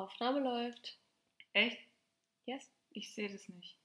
[0.00, 0.98] Aufnahme läuft.
[1.52, 1.78] Echt?
[2.44, 2.70] Yes?
[2.92, 3.76] Ich sehe das nicht.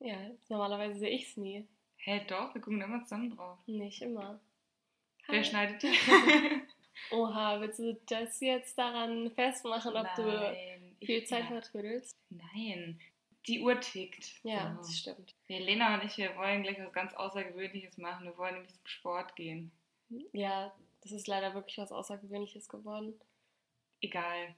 [0.00, 0.16] Ja,
[0.48, 1.66] normalerweise sehe ich es nie.
[1.96, 3.58] Hä, doch, wir gucken immer zusammen drauf.
[3.66, 4.40] Nicht immer.
[5.26, 5.90] Wer schneidet das?
[7.10, 12.16] Oha, willst du das jetzt daran festmachen, ob du Nein, viel ich- Zeit vertrödelst?
[12.30, 13.00] Nein,
[13.46, 14.40] die Uhr tickt.
[14.44, 14.78] Ja, So.
[14.78, 15.34] das stimmt.
[15.46, 18.24] Wir, Lena und ich, wir wollen gleich was ganz Außergewöhnliches machen.
[18.26, 19.70] Wir wollen nämlich zum Sport gehen.
[20.32, 20.72] Ja,
[21.02, 23.18] das ist leider wirklich was Außergewöhnliches geworden.
[24.00, 24.54] Egal.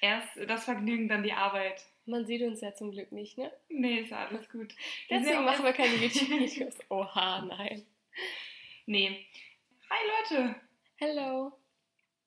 [0.00, 1.84] Erst das Vergnügen, dann die Arbeit.
[2.06, 3.52] Man sieht uns ja zum Glück nicht, ne?
[3.68, 4.74] Nee, ist alles gut.
[5.10, 6.74] Deswegen machen wir keine YouTube-Videos.
[6.88, 7.84] Oha, nein.
[8.86, 9.26] Nee.
[9.90, 9.98] Hi
[10.38, 10.54] Leute,
[10.96, 11.52] Hello.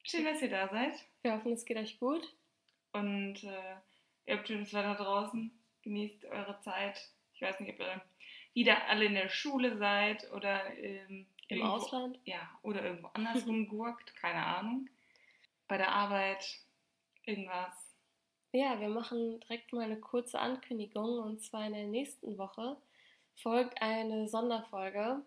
[0.03, 0.93] schön, dass ihr da seid.
[1.23, 2.21] Wir hoffen, es geht euch gut.
[2.93, 3.75] Und äh,
[4.25, 5.51] ihr habt schönes Wetter draußen.
[5.83, 7.09] Genießt eure Zeit.
[7.33, 8.01] Ich weiß nicht, ob ihr
[8.53, 12.19] wieder alle in der Schule seid oder ähm, Im irgendwo- Ausland.
[12.25, 14.89] Ja, oder irgendwo anders rumgurkt, keine Ahnung.
[15.67, 16.45] Bei der Arbeit,
[17.25, 17.73] irgendwas.
[18.53, 22.77] Ja, wir machen direkt mal eine kurze Ankündigung und zwar in der nächsten Woche
[23.35, 25.21] folgt eine Sonderfolge.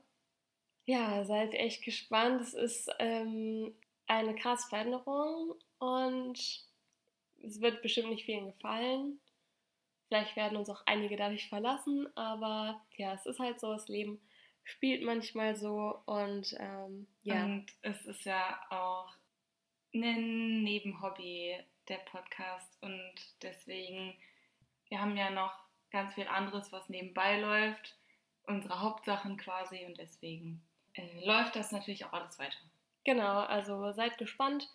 [0.85, 2.43] Ja, seid echt gespannt.
[2.43, 3.75] Es ist ähm,
[4.07, 6.39] eine krasse Veränderung und
[7.43, 9.21] es wird bestimmt nicht vielen gefallen.
[10.09, 14.21] Vielleicht werden uns auch einige dadurch verlassen, aber ja, es ist halt so, das Leben
[14.65, 17.45] spielt manchmal so und ähm, ja.
[17.45, 19.15] Und es ist ja auch
[19.95, 21.57] ein Nebenhobby,
[21.89, 22.77] der Podcast.
[22.83, 24.15] Und deswegen,
[24.89, 25.53] wir haben ja noch
[25.91, 27.97] ganz viel anderes, was nebenbei läuft.
[28.47, 29.85] Unsere Hauptsachen quasi.
[29.87, 30.63] Und deswegen
[30.95, 32.57] äh, läuft das natürlich auch alles weiter.
[33.05, 34.69] Genau, also seid gespannt.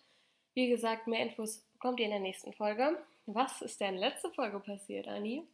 [0.54, 3.02] Wie gesagt, mehr Infos bekommt ihr in der nächsten Folge.
[3.26, 5.46] Was ist denn letzte Folge passiert, Anni?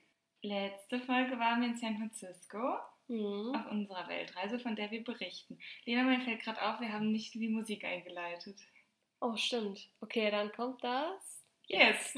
[0.43, 3.55] Letzte Folge waren wir in San Francisco Hm.
[3.55, 5.59] auf unserer Weltreise, von der wir berichten.
[5.85, 8.59] Lena, mir fällt gerade auf, wir haben nicht die Musik eingeleitet.
[9.21, 9.89] Oh, stimmt.
[10.01, 11.36] Okay, dann kommt das.
[11.69, 12.15] Yes!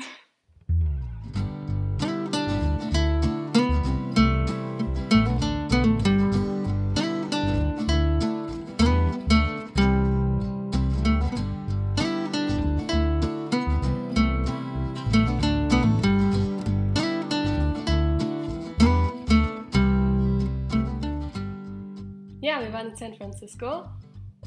[22.41, 23.85] Ja, wir waren in San Francisco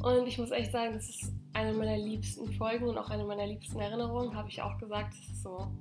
[0.03, 3.45] und ich muss echt sagen, das ist eine meiner liebsten Folgen und auch eine meiner
[3.47, 4.35] liebsten Erinnerungen.
[4.35, 5.71] Habe ich auch gesagt, das ist so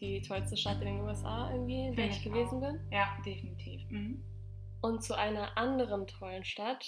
[0.00, 2.72] die tollste Stadt in den USA irgendwie, in der ich ich gewesen auch.
[2.72, 2.80] bin.
[2.90, 3.90] Ja, definitiv.
[3.90, 4.24] Mhm.
[4.80, 6.84] Und zu einer anderen tollen Stadt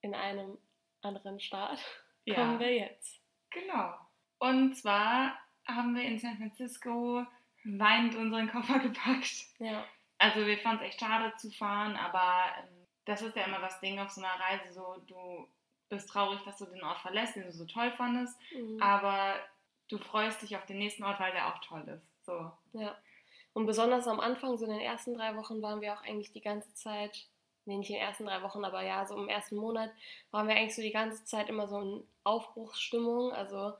[0.00, 0.58] in einem
[1.02, 1.78] anderen Staat
[2.24, 2.34] Ja.
[2.34, 3.20] kommen wir jetzt.
[3.50, 3.94] Genau.
[4.38, 7.24] Und zwar haben wir in San Francisco
[7.64, 9.46] weinend unseren Koffer gepackt.
[9.58, 9.84] Ja.
[10.18, 13.80] Also wir fanden es echt schade zu fahren, aber ähm, das ist ja immer das
[13.80, 15.48] Ding auf so einer Reise, so du
[15.90, 18.80] bist traurig, dass du den Ort verlässt, den du so toll fandest, Mhm.
[18.82, 19.34] aber
[19.88, 22.24] du freust dich auf den nächsten Ort, weil der auch toll ist.
[22.24, 22.50] So.
[22.72, 22.96] Ja.
[23.52, 26.40] Und besonders am Anfang, so in den ersten drei Wochen, waren wir auch eigentlich die
[26.40, 27.26] ganze Zeit,
[27.66, 29.90] nee, nicht in den ersten drei Wochen, aber ja, so im ersten Monat,
[30.30, 33.32] waren wir eigentlich so die ganze Zeit immer so in Aufbruchsstimmung.
[33.32, 33.72] Also,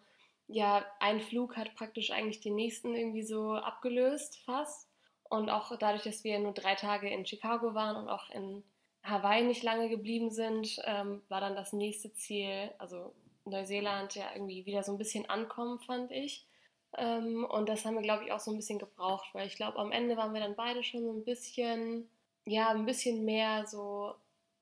[0.49, 4.89] ja, ein Flug hat praktisch eigentlich den nächsten irgendwie so abgelöst, fast.
[5.29, 8.65] Und auch dadurch, dass wir nur drei Tage in Chicago waren und auch in
[9.03, 13.13] Hawaii nicht lange geblieben sind, ähm, war dann das nächste Ziel, also
[13.45, 16.47] Neuseeland, ja irgendwie wieder so ein bisschen ankommen, fand ich.
[16.97, 19.79] Ähm, und das haben wir, glaube ich, auch so ein bisschen gebraucht, weil ich glaube,
[19.79, 22.09] am Ende waren wir dann beide schon so ein bisschen,
[22.45, 24.15] ja, ein bisschen mehr so,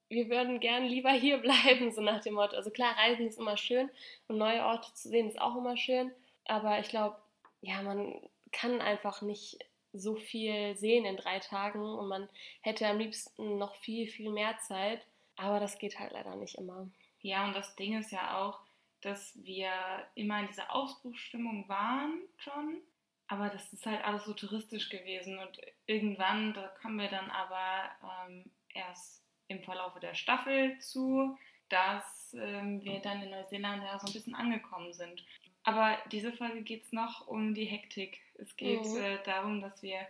[0.09, 2.57] wir würden gern lieber hier bleiben, so nach dem Motto.
[2.57, 3.91] Also klar, Reisen ist immer schön
[4.29, 6.13] und neue Orte zu sehen ist auch immer schön,
[6.47, 7.17] aber ich glaube,
[7.61, 8.15] ja, man
[8.53, 9.59] kann einfach nicht
[9.99, 12.29] so viel sehen in drei Tagen und man
[12.61, 15.05] hätte am liebsten noch viel, viel mehr Zeit,
[15.37, 16.89] aber das geht halt leider nicht immer.
[17.21, 18.61] Ja, und das Ding ist ja auch,
[19.01, 19.71] dass wir
[20.15, 22.81] immer in dieser Ausbruchsstimmung waren schon.
[23.29, 25.39] Aber das ist halt alles so touristisch gewesen.
[25.39, 27.91] Und irgendwann, da kommen wir dann aber
[28.27, 28.45] ähm,
[28.75, 31.37] erst im Verlauf der Staffel zu,
[31.69, 35.25] dass ähm, wir dann in Neuseeland ja so ein bisschen angekommen sind.
[35.65, 38.21] Aber diese Folge geht es noch um die Hektik.
[38.39, 38.97] Es geht Mhm.
[38.97, 40.01] äh, darum, dass wir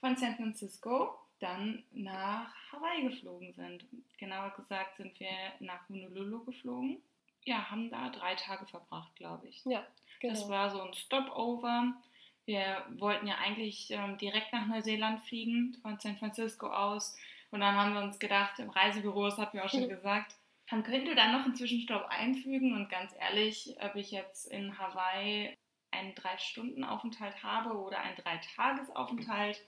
[0.00, 3.84] von San Francisco dann nach Hawaii geflogen sind.
[4.18, 5.28] Genauer gesagt sind wir
[5.60, 7.02] nach Honolulu geflogen.
[7.44, 9.64] Ja, haben da drei Tage verbracht, glaube ich.
[9.64, 9.84] Ja,
[10.20, 10.34] genau.
[10.34, 11.92] Das war so ein Stopover.
[12.44, 17.16] Wir wollten ja eigentlich ähm, direkt nach Neuseeland fliegen, von San Francisco aus.
[17.50, 20.34] Und dann haben wir uns gedacht, im Reisebüro, das hatten wir auch schon gesagt,
[20.70, 22.74] man könnte da noch einen Zwischenstopp einfügen.
[22.74, 25.56] Und ganz ehrlich, ob ich jetzt in Hawaii
[25.92, 29.60] einen Drei-Stunden-Aufenthalt habe oder einen Drei-Tages-Aufenthalt,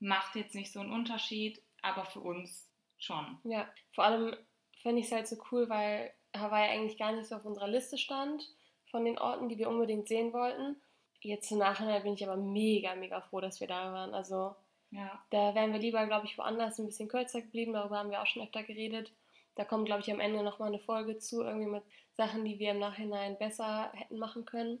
[0.00, 2.68] macht jetzt nicht so einen Unterschied, aber für uns
[2.98, 3.38] schon.
[3.44, 4.36] Ja, vor allem
[4.82, 7.98] fände ich es halt so cool, weil Hawaii eigentlich gar nicht so auf unserer Liste
[7.98, 8.48] stand
[8.90, 10.76] von den Orten, die wir unbedingt sehen wollten.
[11.20, 14.12] jetzt im Nachhinein bin ich aber mega, mega froh, dass wir da waren.
[14.12, 14.56] Also
[14.90, 15.22] Ja.
[15.30, 17.72] da wären wir lieber, glaube ich, woanders ein bisschen kürzer geblieben.
[17.74, 19.12] Darüber haben wir auch schon öfter geredet.
[19.54, 21.84] Da kommt, glaube ich, am Ende nochmal eine Folge zu, irgendwie mit
[22.16, 24.80] Sachen, die wir im Nachhinein besser hätten machen können.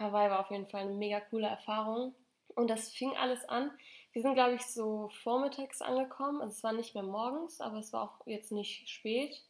[0.00, 2.14] Hawaii war auf jeden Fall eine mega coole Erfahrung.
[2.56, 3.70] Und das fing alles an.
[4.12, 6.40] Wir sind, glaube ich, so vormittags angekommen.
[6.40, 9.40] Also es war nicht mehr morgens, aber es war auch jetzt nicht spät.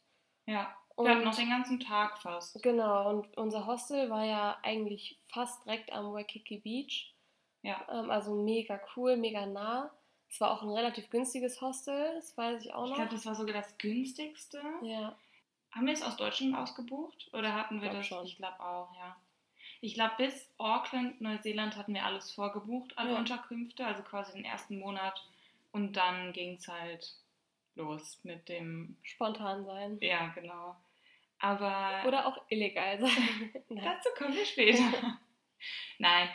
[0.47, 0.76] Ja.
[0.97, 2.62] Und Wir hatten noch den ganzen Tag fast.
[2.62, 7.14] genau, und unser Hostel war ja eigentlich fast direkt am Waikiki Beach.
[7.62, 7.87] Ja.
[7.91, 9.91] Ähm, also mega cool, mega nah.
[10.29, 12.96] Es war auch ein relativ günstiges Hostel, das weiß ich auch Ich noch.
[12.96, 14.61] glaube, das war sogar das günstigste.
[14.82, 15.17] ja,
[15.73, 17.31] Haben wir es aus Deutschland ausgebucht?
[17.32, 18.06] Oder hatten wir Glaub das?
[18.06, 18.25] schon.
[18.26, 19.17] Ich glaube auch, ja.
[19.82, 23.19] Ich glaube, bis Auckland, Neuseeland hatten wir alles vorgebucht, alle Ja.
[23.19, 25.23] Unterkünfte, also quasi den ersten Monat.
[25.73, 27.15] Und dann ging es halt
[27.77, 29.99] los mit dem, spontan sein.
[30.00, 30.77] ja, genau.
[31.38, 33.50] Aber Oder auch illegal sein.
[33.71, 35.19] Dazu kommen wir später.
[35.99, 36.29] Nein.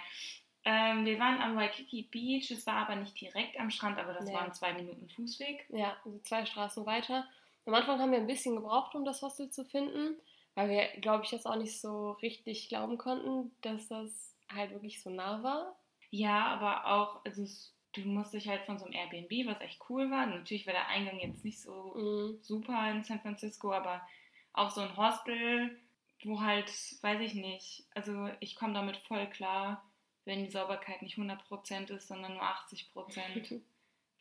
[0.63, 4.25] Ähm, wir waren am Waikiki Beach, es war aber nicht direkt am Strand, aber das
[4.25, 4.33] Nee.
[4.33, 5.68] waren zwei Minuten Fußweg.
[5.69, 7.27] Ja, also zwei Straßen weiter.
[7.68, 10.15] Am Anfang haben wir ein bisschen gebraucht, um das Hostel zu finden,
[10.56, 15.02] weil wir, glaube ich, das auch nicht so richtig glauben konnten, dass das halt wirklich
[15.02, 15.75] so nah war.
[16.12, 19.81] Ja, aber auch, also es, du musst dich halt von so einem Airbnb, was echt
[19.90, 20.25] cool war.
[20.25, 22.40] Natürlich war der Eingang jetzt nicht so Mhm.
[22.42, 24.07] super in San Francisco, aber
[24.54, 25.78] auch so ein Hostel,
[26.24, 26.68] wo halt,
[27.02, 29.84] weiß ich nicht, also ich komme damit voll klar,
[30.24, 33.62] wenn die Sauberkeit nicht 100% ist, sondern nur 80%.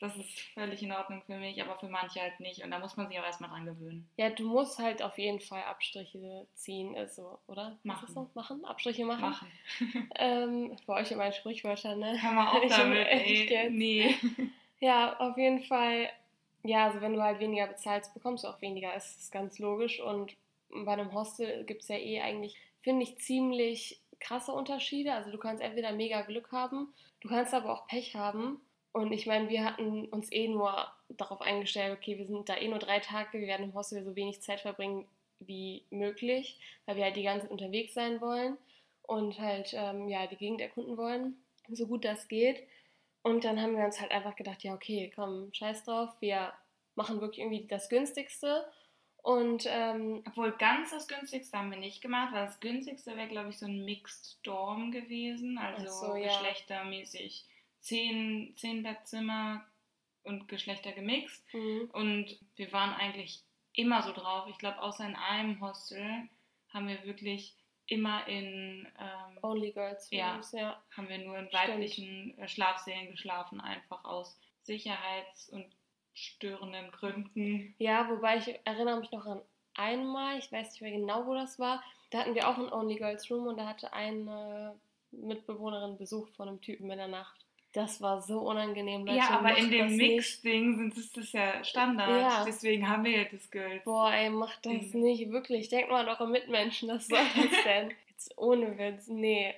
[0.08, 2.62] Das ist völlig in Ordnung für mich, aber für manche halt nicht.
[2.62, 4.08] Und da muss man sich auch erstmal dran gewöhnen.
[4.16, 7.76] Ja, du musst halt auf jeden Fall Abstriche ziehen, also, oder?
[7.82, 8.12] Machen.
[8.12, 8.28] so?
[8.34, 8.64] Machen?
[8.64, 9.20] Abstriche machen?
[9.22, 9.52] Machen.
[10.16, 12.20] Ähm, bei euch immer Sprichwörter, ne?
[12.22, 13.48] Hör mal auf Ich- damit, ey.
[13.48, 13.72] jetzt?
[13.72, 14.14] Nee.
[14.80, 16.10] Ja, auf jeden Fall.
[16.62, 18.92] Ja, also wenn du halt weniger bezahlst, bekommst du auch weniger.
[18.92, 20.00] Das ist ganz logisch.
[20.00, 20.34] Und
[20.84, 25.12] bei einem Hostel gibt es ja eh eigentlich, finde ich, ziemlich krasse Unterschiede.
[25.14, 28.60] Also du kannst entweder mega Glück haben, du kannst aber auch Pech haben.
[28.94, 32.68] Und ich meine, wir hatten uns eh nur darauf eingestellt, okay, wir sind da eh
[32.68, 35.08] nur drei Tage, wir werden im Hostel so wenig Zeit verbringen
[35.40, 38.56] wie möglich, weil wir halt die ganze Zeit unterwegs sein wollen
[39.02, 42.62] und halt ähm, ja die Gegend erkunden wollen, so gut das geht.
[43.22, 46.52] Und dann haben wir uns halt einfach gedacht, ja, okay, komm, scheiß drauf, wir
[46.94, 48.64] machen wirklich irgendwie das günstigste.
[49.24, 53.48] Und ähm, Obwohl ganz das günstigste haben wir nicht gemacht, weil das günstigste wäre, glaube
[53.48, 56.28] ich, so ein Mixed Dorm gewesen, also so, ja.
[56.28, 57.44] geschlechtermäßig
[57.84, 59.64] zehn, zehn Bettzimmer
[60.22, 61.44] und Geschlechter gemixt.
[61.52, 63.42] mh, Und wir waren eigentlich
[63.74, 64.46] immer so drauf.
[64.48, 66.28] Ich glaube, außer in einem Hostel
[66.72, 67.54] haben wir wirklich
[67.86, 70.32] immer in ähm, Only Girls Ja.
[70.34, 70.82] Rooms, ja.
[70.96, 71.68] haben wir nur in Stimmt.
[71.68, 75.66] weiblichen äh, Schlafsälen geschlafen, einfach aus Sicherheits- und
[76.14, 77.74] störenden Gründen.
[77.78, 79.42] Ja, wobei ich erinnere mich noch an
[79.74, 81.82] einmal, ich weiß nicht mehr genau, wo das war.
[82.10, 84.78] Da hatten wir auch ein Only Girls Room und da hatte eine
[85.10, 87.43] Mitbewohnerin Besuch von einem Typen in der Nacht.
[87.74, 89.18] Das war so unangenehm, Leute.
[89.18, 89.96] ja, aber in dem.
[89.96, 92.08] Mix-Ding sind ist das ja Standard.
[92.08, 92.44] Ja.
[92.46, 93.82] Deswegen haben wir ja das Girls.
[93.84, 95.02] Boah, ey, macht das Ding.
[95.02, 95.68] nicht, wirklich.
[95.68, 97.92] Denkt mal an eure Mitmenschen, was soll das denn?
[98.10, 99.52] Jetzt ohne Witz, nee.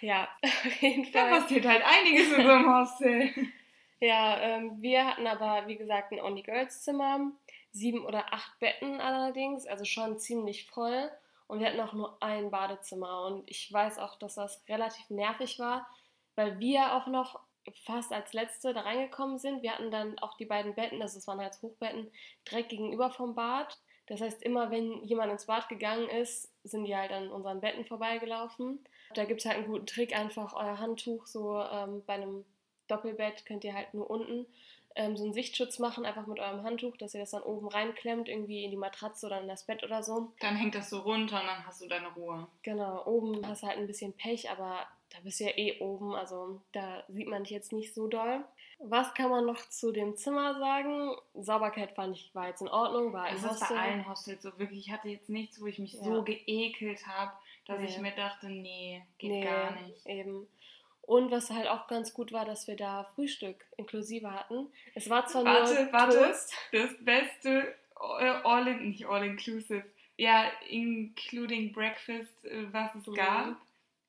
[0.00, 1.40] Ja, auf jeden Da Fall.
[1.40, 3.30] passiert halt einiges in so einem Hostel.
[3.98, 7.32] Ja, ähm, wir hatten aber, wie gesagt, ein Only Girls Zimmer,
[7.72, 11.10] sieben oder acht Betten allerdings, also schon ziemlich voll.
[11.48, 13.24] Und wir hatten auch nur ein Badezimmer.
[13.26, 15.88] Und ich weiß auch, dass das relativ nervig war,
[16.36, 17.40] weil wir auch noch
[17.84, 19.62] fast als Letzte da reingekommen sind.
[19.62, 22.10] Wir hatten dann auch die beiden Betten, also es waren halt Hochbetten,
[22.48, 23.78] direkt gegenüber vom Bad.
[24.06, 27.84] Das heißt, immer wenn jemand ins Bad gegangen ist, sind die halt an unseren Betten
[27.84, 28.78] vorbeigelaufen.
[29.14, 32.44] Da gibt es halt einen guten Trick, einfach euer Handtuch so ähm, bei einem
[32.86, 34.46] Doppelbett könnt ihr halt nur unten
[34.96, 38.28] ähm, so einen Sichtschutz machen, einfach mit eurem Handtuch, dass ihr das dann oben reinklemmt,
[38.28, 40.32] irgendwie in die Matratze oder in das Bett oder so.
[40.40, 42.46] Dann hängt das so runter und dann hast du deine Ruhe.
[42.62, 46.14] Genau, oben hast du halt ein bisschen Pech, aber da bist du ja eh oben,
[46.14, 48.44] also da sieht man dich jetzt nicht so doll.
[48.78, 51.16] Was kann man noch zu dem Zimmer sagen?
[51.34, 53.78] Sauberkeit fand ich war jetzt in Ordnung, war Das im ist bei Hostel.
[53.78, 54.80] allen Hostels so wirklich.
[54.86, 56.02] Ich hatte jetzt nichts, wo ich mich Ja.
[56.04, 57.32] so geekelt habe,
[57.66, 57.86] dass Nee.
[57.86, 60.04] ich mir dachte, nee, geht Nee, gar nicht.
[60.06, 60.46] Eben.
[61.02, 64.66] Und was halt auch ganz gut war, dass wir da Frühstück inklusive hatten.
[64.94, 66.18] Es war zwar Warte, nur warte.
[66.18, 66.52] Toast.
[66.72, 67.74] Das beste
[68.20, 69.84] äh, all in, nicht all inclusive,
[70.18, 73.14] ja, including breakfast, äh, was es Mhm.
[73.14, 73.56] gab.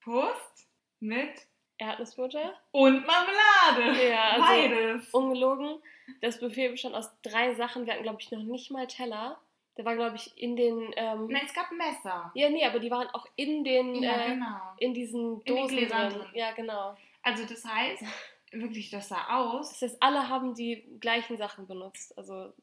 [0.04, 0.67] Toast
[1.00, 1.30] mit
[1.78, 2.54] Erdnussbutter.
[2.72, 4.10] und Marmelade.
[4.10, 5.10] Ja, also Beides.
[5.14, 5.80] ungelogen.
[6.22, 7.86] Das Buffet bestand aus drei Sachen.
[7.86, 9.40] Wir hatten, glaube ich, noch nicht mal Teller.
[9.78, 10.92] Der war, glaube ich, in den.
[10.96, 12.32] Ähm, Nein, es gab Messer.
[12.34, 13.96] ja, nee, aber die waren auch in den.
[14.02, 14.58] Ja, äh, genau.
[14.80, 16.26] In diesen Dosen Gläsern drin.
[16.34, 16.98] Ja, genau.
[17.22, 18.04] Also das heißt,
[18.52, 19.70] wirklich, das sah aus.
[19.70, 22.18] Das heißt, alle haben die gleichen Sachen benutzt.
[22.18, 22.54] Also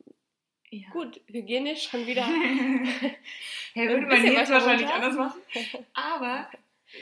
[0.70, 0.88] Ja.
[0.90, 2.24] gut, hygienisch schon wieder.
[3.76, 5.40] Ein würde man jetzt wahrscheinlich anders machen.
[5.94, 6.48] Aber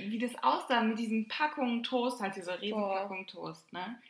[0.00, 4.00] wie das aussah mit diesen Packungen Toast, halt diese Riesenpackung Toast, ne?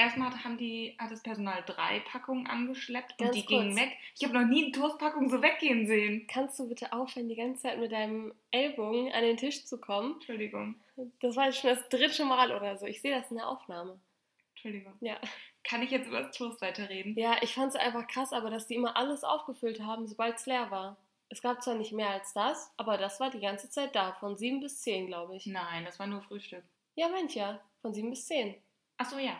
[0.00, 3.62] Erstmal haben die, hat das Personal drei Packungen angeschleppt Ganz und die kurz.
[3.64, 3.96] gingen weg.
[4.14, 6.28] Ich habe noch nie eine Toastpackung so weggehen sehen.
[6.28, 10.14] Kannst du bitte aufhören, die ganze Zeit mit deinem Ellbogen an den Tisch zu kommen?
[10.14, 10.76] Entschuldigung,
[11.20, 12.86] Das war jetzt schon das dritte Mal oder so.
[12.86, 13.98] Ich sehe das in der Aufnahme.
[14.54, 14.92] Entschuldigung.
[15.00, 15.16] Ja.
[15.64, 17.16] Kann ich jetzt über das Toast weiterreden?
[17.18, 20.46] Ja, ich fand es einfach krass, aber dass die immer alles aufgefüllt haben, sobald es
[20.46, 20.96] leer war.
[21.30, 24.36] Es gab zwar nicht mehr als das, aber das war die ganze Zeit da, von
[24.36, 25.46] 7 bis 10, glaube ich.
[25.46, 26.64] Nein, das war nur Frühstück.
[26.94, 28.54] Ja, Mensch, ja, von 7 bis 10.
[28.96, 29.38] Ach so, ja.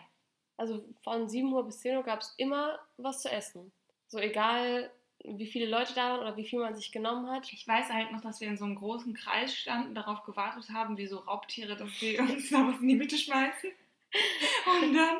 [0.56, 3.72] Also von 7 Uhr bis 10 Uhr gab es immer was zu essen.
[4.08, 4.90] So egal,
[5.24, 7.52] wie viele Leute da waren oder wie viel man sich genommen hat.
[7.52, 10.96] Ich weiß halt noch, dass wir in so einem großen Kreis standen, darauf gewartet haben,
[10.96, 13.70] wie so Raubtiere, dass wir uns da was in die Mitte schmeißen.
[14.82, 15.18] Und dann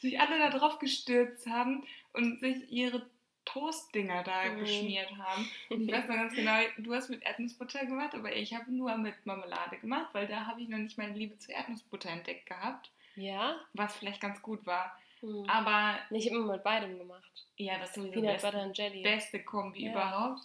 [0.00, 3.08] sich alle da drauf gestürzt haben und sich ihre
[3.44, 4.58] Toastdinger da Mhm.
[4.60, 5.50] beschmiert haben.
[5.70, 8.96] Und ich weiß noch ganz genau, du hast mit Erdnussbutter gemacht, aber ich habe nur
[8.96, 12.90] mit Marmelade gemacht, weil da habe ich noch nicht meine Liebe zur Erdnussbutter entdeckt gehabt,
[13.16, 13.56] Ja?
[13.72, 14.96] was vielleicht ganz gut war.
[15.20, 15.44] Hm.
[15.48, 17.46] Aber ich habe immer mit beidem gemacht.
[17.56, 19.02] ja, das ist sowieso Peanut beste, Butter und Jelly.
[19.02, 19.90] beste Kombi Ja.
[19.92, 20.42] überhaupt.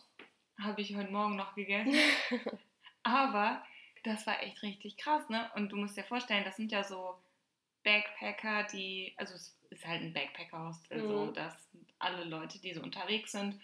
[0.62, 1.94] Habe ich heute Morgen noch gegessen.
[3.04, 3.64] Aber
[4.04, 5.50] das war echt richtig krass, ne?
[5.56, 7.16] Und du musst dir vorstellen, das sind ja so
[7.84, 11.08] Backpacker, die, also es ist halt ein Backpacker-Hostel, Mhm.
[11.08, 13.60] so, das sind alle Leute, die so unterwegs sind,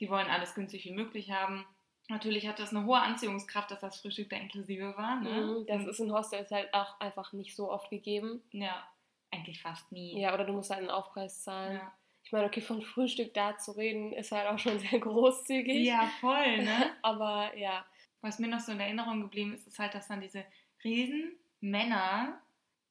[0.00, 1.64] die wollen alles günstig wie möglich haben.
[2.08, 5.30] Natürlich hat das eine hohe Anziehungskraft, dass das Frühstück da inklusive war, ne?
[5.60, 8.42] Mhm, Das ist in Hostels halt auch einfach nicht so oft gegeben.
[8.52, 8.84] ja,
[9.30, 10.20] eigentlich fast nie.
[10.20, 11.76] Ja, oder du musst halt einen Aufpreis zahlen.
[11.76, 11.92] ja.
[12.24, 15.84] Ich meine, okay, von Frühstück da zu reden, ist halt auch schon sehr großzügig.
[15.86, 16.92] ja voll, ne?
[17.02, 17.84] Aber ja.
[18.20, 20.44] Was mir noch so in Erinnerung geblieben ist, ist halt, dass dann diese
[20.84, 22.40] riesen Männer,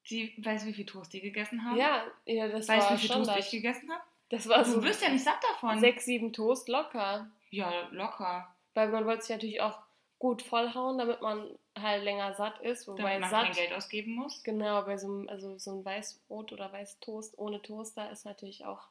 [0.10, 1.77] die, weißt du, wie viel Toast die gegessen haben?
[1.77, 4.01] Ja, ja das Weißt du, war wie viel Toast ich gegessen habe?
[4.29, 5.79] Das war so du wirst ja nicht satt davon.
[5.79, 7.29] sechs, sieben Toast locker.
[7.50, 8.53] Ja, locker.
[8.74, 9.79] Weil man wollte sich natürlich auch
[10.20, 12.88] gut vollhauen, damit man halt länger satt ist.
[12.88, 14.43] Wobei Damit man kein satt, Geld ausgeben muss.
[14.43, 18.88] genau, bei so einem, also so ein Weißbrot oder Weißtoast ohne Toaster ist natürlich auch,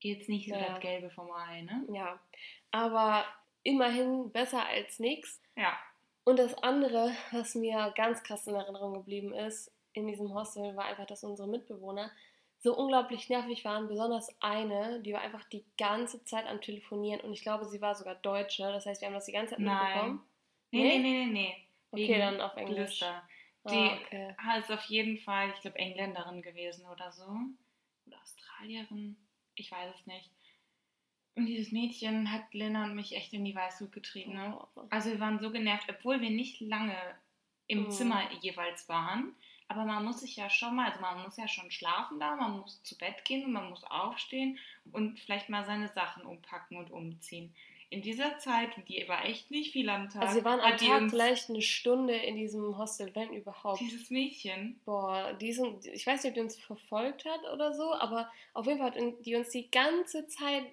[0.00, 0.68] Geht's nicht so Ja.
[0.70, 1.84] das Gelbe vom Ei, ne?
[1.92, 2.18] ja.
[2.70, 3.24] Aber
[3.64, 5.40] immerhin besser als nichts.
[5.56, 5.76] Ja.
[6.24, 10.86] Und das andere, was mir ganz krass in Erinnerung geblieben ist, in diesem Hostel, war
[10.86, 12.10] einfach, dass unsere Mitbewohner
[12.60, 13.86] so unglaublich nervig waren.
[13.88, 17.94] Besonders eine, die war einfach die ganze Zeit am Telefonieren und ich glaube, sie war
[17.94, 18.64] sogar Deutsche.
[18.64, 19.84] Das heißt, wir haben das die ganze Zeit Nein.
[19.86, 20.28] mitbekommen.
[20.70, 20.98] Nee, Nee?
[20.98, 21.56] nee, nee, nee.
[21.90, 22.76] Okay, Wegen dann auf Englisch.
[22.98, 23.22] Blister.
[23.64, 24.34] Ah, Die okay.
[24.58, 27.24] ist auf jeden Fall, ich glaube, Engländerin gewesen oder so.
[28.06, 29.16] Oder Australierin.
[29.54, 30.30] Ich weiß es nicht.
[31.34, 34.34] Und dieses Mädchen hat Lena und mich echt in die Weißglut getrieben.
[34.34, 34.58] Ne?
[34.74, 34.82] Oh.
[34.90, 36.96] Also wir waren so genervt, obwohl wir nicht lange
[37.68, 37.90] im Mhm.
[37.90, 39.34] Zimmer jeweils waren.
[39.68, 42.60] Aber man muss sich ja schon mal, also man muss ja schon schlafen da, man
[42.60, 44.58] muss zu Bett gehen und man muss aufstehen
[44.92, 47.54] und vielleicht mal seine Sachen umpacken und umziehen.
[47.90, 51.08] In dieser Zeit, die war echt nicht viel am Tag, Also wir waren am Tag
[51.10, 53.80] vielleicht eine Stunde in diesem Hostel, wenn überhaupt.
[53.80, 57.94] dieses Mädchen, Boah, die sind, ich weiß nicht, ob die uns verfolgt hat oder so,
[57.94, 60.64] aber auf jeden Fall hat die uns die ganze Zeit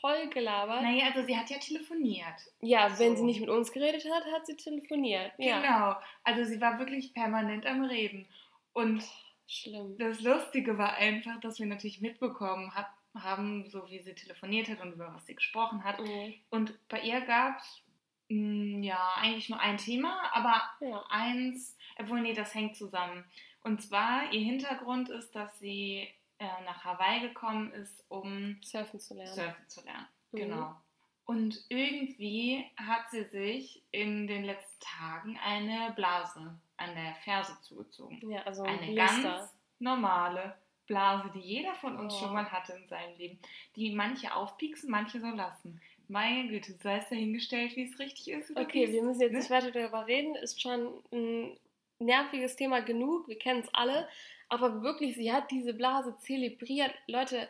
[0.00, 0.82] voll gelabert.
[0.82, 2.34] naja, also sie hat ja telefoniert.
[2.60, 3.18] Ja, wenn So.
[3.18, 5.32] sie nicht mit uns geredet hat, hat sie telefoniert.
[5.38, 5.94] Ja, Genau.
[6.24, 8.26] Also sie war wirklich permanent am Reden.
[8.74, 9.02] Und
[9.48, 9.96] schlimm.
[9.98, 14.80] das Lustige war einfach, dass wir natürlich mitbekommen hat, haben, so wie sie telefoniert hat
[14.82, 15.98] und über was sie gesprochen hat.
[16.00, 16.34] Mhm.
[16.50, 17.82] Und bei ihr gab es
[18.28, 21.04] ja eigentlich nur ein Thema, aber Ja.
[21.10, 23.24] eins, obwohl nee, das hängt zusammen.
[23.62, 29.14] Und zwar, ihr Hintergrund ist, dass sie äh, nach Hawaii gekommen ist, um Surfen zu
[29.14, 29.32] lernen.
[29.32, 30.06] surfen zu lernen.
[30.32, 30.36] Mhm.
[30.36, 30.83] Genau.
[31.26, 38.20] Und irgendwie hat sie sich in den letzten Tagen eine Blase an der Ferse zugezogen.
[38.30, 39.22] Ja, also ein Eine Blister.
[39.22, 40.54] ganz normale
[40.86, 42.18] Blase, die jeder von uns Oh.
[42.20, 43.38] schon mal hatte in seinem Leben.
[43.76, 45.80] Die manche aufpieksen, manche so lassen.
[46.08, 48.50] Meine Güte, sei es dahingestellt, wie es richtig ist.
[48.50, 49.38] Oder Okay, wir müssen jetzt ne?
[49.38, 50.34] nicht weiter darüber reden.
[50.36, 51.56] Ist schon ein
[51.98, 53.26] nerviges Thema genug.
[53.28, 54.06] Wir kennen es alle.
[54.50, 56.94] Aber wirklich, sie hat diese Blase zelebriert.
[57.06, 57.48] Leute,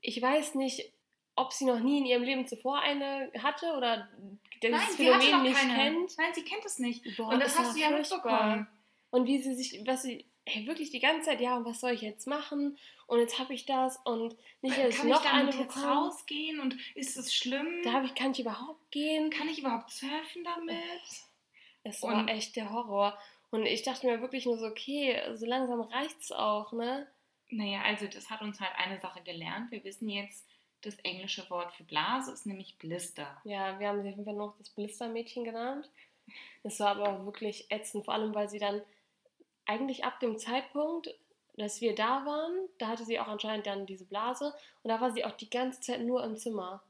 [0.00, 0.92] ich weiß nicht,
[1.36, 4.08] ob sie noch nie in ihrem Leben zuvor eine hatte oder
[4.62, 4.88] dieses Nein,
[5.20, 5.74] Phänomen nicht keine.
[5.74, 6.18] kennt.
[6.18, 7.16] Nein, sie kennt es nicht.
[7.16, 8.66] Boah, Und das ist hast du ja mitbekommen.
[9.10, 11.92] Und wie sie sich, was sie, ey, wirklich die ganze Zeit, ja, und was soll
[11.92, 12.76] ich jetzt machen?
[13.06, 15.74] Und jetzt habe ich das und nicht, dass ich Kann noch ich eine damit jetzt
[15.74, 15.92] bekomme.
[16.06, 17.82] rausgehen und ist es schlimm?
[17.84, 19.30] Da habe ich, kann ich überhaupt gehen?
[19.30, 20.76] Kann ich überhaupt surfen damit?
[21.84, 23.16] Es Und- war echt der Horror.
[23.50, 27.06] Und ich dachte mir wirklich nur so, okay, so langsam reicht's auch, ne?
[27.50, 29.70] Naja, also das hat uns halt eine Sache gelernt.
[29.70, 30.44] Wir wissen jetzt,
[30.86, 33.26] das englische Wort für Blase ist nämlich Blister.
[33.44, 35.90] Ja, wir haben sie auf jeden Fall noch das Blistermädchen genannt.
[36.62, 38.82] Es war aber auch wirklich ätzend, vor allem weil sie dann
[39.66, 41.12] eigentlich ab dem Zeitpunkt,
[41.56, 45.10] dass wir da waren, da hatte sie auch anscheinend dann diese Blase und da war
[45.12, 46.82] sie auch die ganze Zeit nur im Zimmer.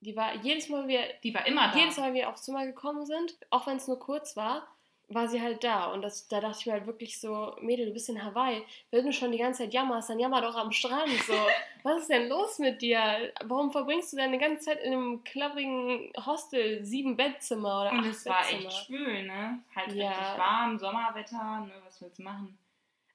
[0.00, 1.78] Die war jedes Mal, wir Die war immer da.
[1.78, 4.66] jedes Mal, wenn wir aufs Zimmer gekommen sind, auch wenn es nur kurz war,
[5.08, 5.92] war sie halt da.
[5.92, 8.62] Und das, da dachte ich mir halt wirklich so, Mädel, du bist in Hawaii.
[8.90, 11.08] Wenn du schon die ganze Zeit jammerst, dann jammer doch am Strand.
[11.26, 11.32] So,
[11.84, 13.32] was ist denn los mit dir?
[13.44, 18.06] Warum verbringst du deine ganze Zeit in einem klapprigen Hostel, sieben Bettzimmer oder Und acht
[18.08, 19.60] es war echt schwül, ne?
[19.74, 20.08] Halt Ja.
[20.10, 21.72] richtig warm, Sommerwetter, ne?
[21.84, 22.58] Was willst du machen?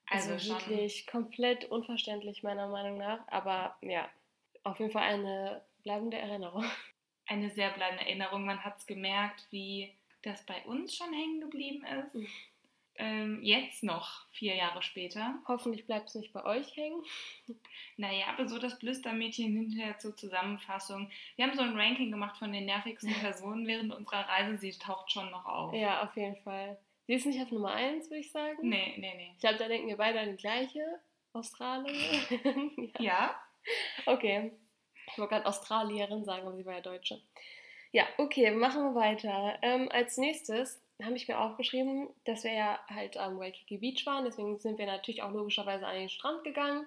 [0.10, 0.60] Also, Also, schon.
[0.70, 3.20] wirklich komplett unverständlich, meiner Meinung nach.
[3.28, 4.08] Aber ja,
[4.64, 6.64] auf jeden Fall eine bleibende Erinnerung.
[7.28, 8.46] eine sehr bleibende Erinnerung.
[8.46, 9.94] Man hat es gemerkt, wie
[10.24, 12.16] das bei uns schon hängen geblieben ist.
[12.16, 12.28] Mhm.
[12.96, 15.36] Ähm, jetzt noch, vier Jahre später.
[15.48, 17.02] Hoffentlich bleibt es nicht bei euch hängen.
[17.98, 21.10] Naja, aber so das Blüstermädchen hinterher zur Zusammenfassung.
[21.36, 24.58] Wir haben so ein Ranking gemacht von den nervigsten Personen während unserer Reise.
[24.58, 25.74] Sie taucht schon noch auf.
[25.74, 26.78] Ja, auf jeden Fall.
[27.08, 28.58] Sie ist nicht auf Nummer 1, würde ich sagen.
[28.62, 29.32] Nee, nee, nee.
[29.34, 31.00] Ich glaube, da denken wir beide an die gleiche.
[31.34, 31.96] Australien.
[33.00, 33.04] ja.
[33.04, 33.36] Ja?
[34.06, 34.52] Okay.
[35.08, 37.22] Ich wollte gerade Australierin sagen, aber sie war ja Deutsche.
[37.92, 39.58] Ja, okay, machen wir weiter.
[39.62, 44.24] Ähm, als nächstes habe ich mir aufgeschrieben, dass wir ja halt am Waikiki Beach waren.
[44.24, 46.86] Deswegen sind wir natürlich auch logischerweise an den Strand gegangen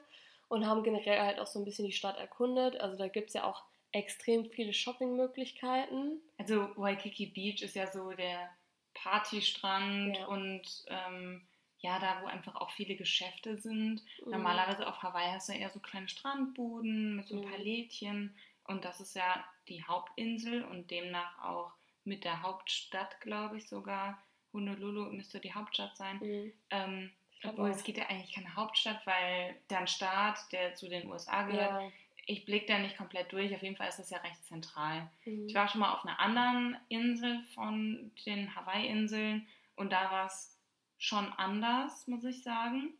[0.48, 2.80] und haben generell halt auch so ein bisschen die Stadt erkundet.
[2.80, 6.20] Also da gibt es ja auch extrem viele Shoppingmöglichkeiten.
[6.38, 8.50] Also Waikiki Beach ist ja so der
[8.94, 10.26] Partystrand Ja.
[10.26, 11.42] und ähm,
[11.80, 14.00] ja, da wo einfach auch viele Geschäfte sind.
[14.24, 14.30] Mhm.
[14.30, 17.50] Normalerweise auf Hawaii hast du eher so kleine Strandbuden mit so ein Mhm.
[17.50, 18.34] paar Lädchen
[18.66, 21.72] und das ist ja die Hauptinsel und demnach auch
[22.04, 24.22] mit der Hauptstadt, glaube ich sogar.
[24.52, 26.18] Honolulu müsste die Hauptstadt sein.
[26.18, 26.52] Mhm.
[26.70, 27.10] Ähm,
[27.42, 31.42] obwohl es gibt ja eigentlich keine Hauptstadt, weil der ein Staat, der zu den USA
[31.42, 31.82] gehört.
[31.82, 31.90] Ja.
[32.26, 33.54] Ich blicke da nicht komplett durch.
[33.54, 35.10] Auf jeden Fall ist das ja recht zentral.
[35.24, 35.46] Mhm.
[35.48, 40.58] Ich war schon mal auf einer anderen Insel von den Hawaii-Inseln und da war es
[40.96, 42.94] schon anders, muss ich sagen.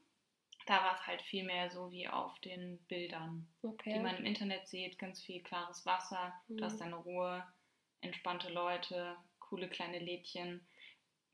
[0.67, 3.93] Da war es halt viel mehr so wie auf den Bildern, Okay.
[3.93, 4.99] die man im Internet sieht.
[4.99, 6.57] Ganz viel klares Wasser, Mhm.
[6.57, 7.45] du hast deine Ruhe,
[8.01, 10.67] entspannte Leute, coole kleine Lädchen.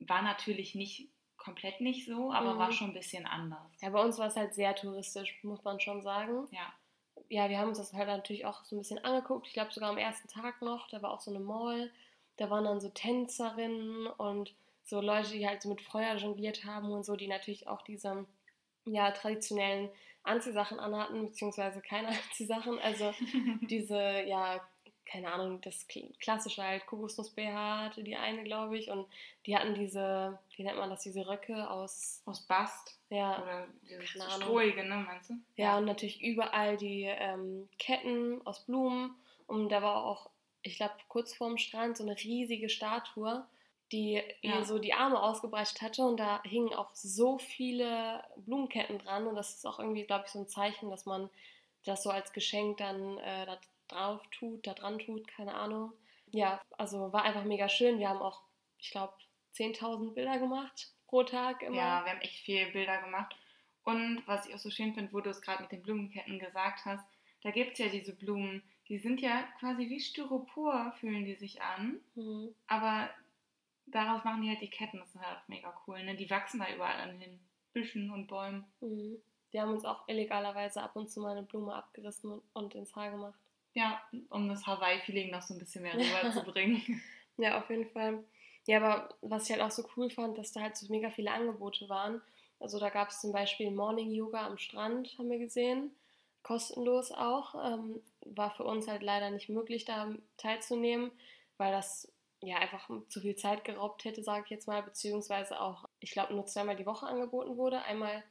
[0.00, 2.58] War natürlich nicht komplett nicht so, aber Mhm.
[2.58, 3.80] war schon ein bisschen anders.
[3.80, 6.48] Ja, bei uns war es halt sehr touristisch, muss man schon sagen.
[6.50, 6.72] Ja.
[7.28, 9.46] Ja, wir haben uns das halt natürlich auch so ein bisschen angeguckt.
[9.46, 11.92] Ich glaube sogar am ersten Tag noch, da war auch so eine Mall.
[12.38, 14.52] Da waren dann so Tänzerinnen und
[14.84, 18.26] so Leute, die halt so mit Feuer jongliert haben und so, die natürlich auch diese
[18.84, 19.90] ja, traditionellen
[20.22, 22.78] Anziehsachen anhatten, beziehungsweise keine Anziehsachen.
[22.80, 23.12] Also
[23.62, 24.60] diese, ja,
[25.06, 28.90] keine Ahnung, das Kl- klassische halt, Kokosnuss-BH hatte die eine, glaube ich.
[28.90, 29.06] Und
[29.46, 33.66] die hatten diese, wie nennt man das, diese Röcke aus, Aus Bast ja, oder
[34.26, 34.42] Ahnung.
[34.42, 35.34] Strohige, ne, meinst du?
[35.56, 39.16] ja, und natürlich überall die ähm, Ketten aus Blumen.
[39.48, 40.30] Und da war auch,
[40.62, 43.44] ich glaube, kurz vorm Strand so eine riesige Statue,
[43.92, 44.58] die Ja.
[44.58, 46.02] ihr so die Arme ausgebreitet hatte.
[46.02, 49.26] Und da hingen auch so viele Blumenketten dran.
[49.26, 51.30] Und das ist auch irgendwie, glaube ich, so ein Zeichen, dass man
[51.84, 55.92] das so als Geschenk dann äh, da drauf tut, da dran tut, keine Ahnung.
[56.32, 57.98] Ja, also war einfach mega schön.
[57.98, 58.40] Wir haben auch,
[58.78, 59.14] ich glaube,
[59.54, 61.76] 10.000 Bilder gemacht pro Tag immer.
[61.76, 63.34] Ja, wir haben echt viele Bilder gemacht.
[63.82, 66.84] Und was ich auch so schön finde, wo du es gerade mit den Blumenketten gesagt
[66.84, 67.04] hast,
[67.42, 71.62] da gibt es ja diese Blumen, die sind ja quasi wie Styropor, fühlen die sich
[71.62, 71.98] an.
[72.14, 72.54] Mhm.
[72.68, 73.08] Aber
[73.90, 76.02] daraus machen die halt die Ketten, das ist halt mega cool.
[76.02, 76.14] Ne?
[76.14, 77.40] Die wachsen da überall an den
[77.72, 78.64] Büschen und Bäumen.
[78.80, 79.18] Mhm.
[79.50, 82.94] Wir haben uns auch illegalerweise ab und zu mal eine Blume abgerissen und, und ins
[82.94, 83.38] Haar gemacht.
[83.74, 84.00] Ja,
[84.30, 86.82] um das Hawaii-Feeling noch so ein bisschen mehr rüberzubringen.
[87.36, 88.22] Ja, auf jeden Fall.
[88.66, 91.32] Ja, aber was ich halt auch so cool fand, dass da halt so mega viele
[91.32, 92.20] Angebote waren.
[92.58, 95.90] Also da gab es zum Beispiel Morning Yoga am Strand, haben wir gesehen.
[96.42, 97.54] Kostenlos auch.
[97.54, 101.10] Ähm, war für uns halt leider nicht möglich, da teilzunehmen,
[101.56, 105.84] weil das ja einfach zu viel Zeit geraubt hätte, sage ich jetzt mal, beziehungsweise auch,
[106.00, 107.82] ich glaube, nur zweimal die Woche angeboten wurde.
[107.82, 108.22] Einmal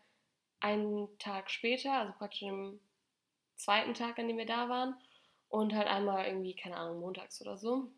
[0.59, 2.79] einen Tag später, also praktisch am
[3.55, 4.95] zweiten Tag, an dem wir da waren.
[5.49, 7.91] Und halt einmal irgendwie, keine Ahnung, montags oder so.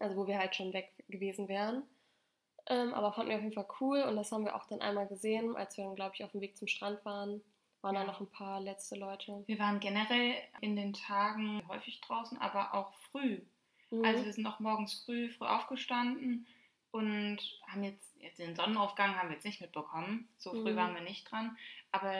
[0.00, 1.84] Also wo wir halt schon weg gewesen wären.
[2.66, 5.06] Ähm, aber fanden wir auf jeden Fall cool und das haben wir auch dann einmal
[5.06, 7.42] gesehen, als wir dann, glaube ich, auf dem Weg zum Strand waren.
[7.82, 8.06] Waren da Ja.
[8.06, 9.44] noch ein paar letzte Leute.
[9.46, 13.42] Wir waren generell in den Tagen häufig draußen, aber auch früh.
[13.98, 14.04] Mhm.
[14.04, 16.46] Also wir sind auch morgens früh, früh aufgestanden
[16.90, 20.28] und haben jetzt, jetzt den Sonnenaufgang haben wir jetzt nicht mitbekommen.
[20.38, 20.76] So früh Mhm.
[20.76, 21.56] waren wir nicht dran.
[21.92, 22.12] Aber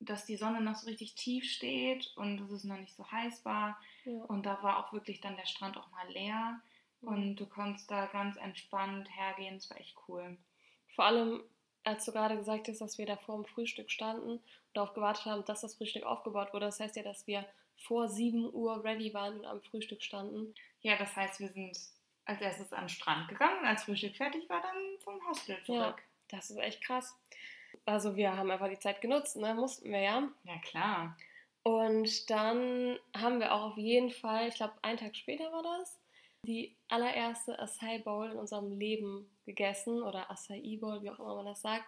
[0.00, 3.44] dass die Sonne noch so richtig tief steht und dass es noch nicht so heiß
[3.44, 3.78] war.
[4.04, 4.12] ja.
[4.24, 6.60] Und da war auch wirklich dann der Strand auch mal leer.
[7.00, 7.08] Mhm.
[7.08, 9.56] Und du konntest da ganz entspannt hergehen.
[9.56, 10.36] Es war echt cool.
[10.94, 11.42] Vor allem,
[11.84, 14.42] als du gerade gesagt hast, dass wir da vor dem Frühstück standen und
[14.74, 16.66] darauf gewartet haben, dass das Frühstück aufgebaut wurde.
[16.66, 17.46] Das heißt ja, dass wir
[17.78, 20.54] vor 7 Uhr ready waren und am Frühstück standen.
[20.86, 21.76] Ja, das heißt, wir sind
[22.26, 25.64] als erstes an den Strand gegangen und als Frühstück fertig war, dann vom Hostel Ja.
[25.64, 26.02] zurück.
[26.28, 27.12] Das ist echt krass.
[27.86, 29.52] Also wir haben einfach die Zeit genutzt, ne?
[29.54, 30.28] Mussten wir ja.
[30.44, 31.16] Ja, klar.
[31.64, 35.98] Und dann haben wir auch auf jeden Fall, ich glaube, einen Tag später war das,
[36.42, 41.46] die allererste Acai Bowl in unserem Leben gegessen oder Acai Bowl, wie auch immer man
[41.46, 41.86] das sagt.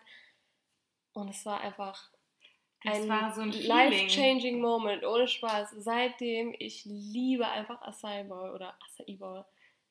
[1.12, 2.10] Und es war einfach
[2.84, 5.74] Das ein, war so ein life-changing Moment, ohne Spaß.
[5.78, 9.44] Seitdem, ich liebe einfach Acai Bowl oder Acai Bowl.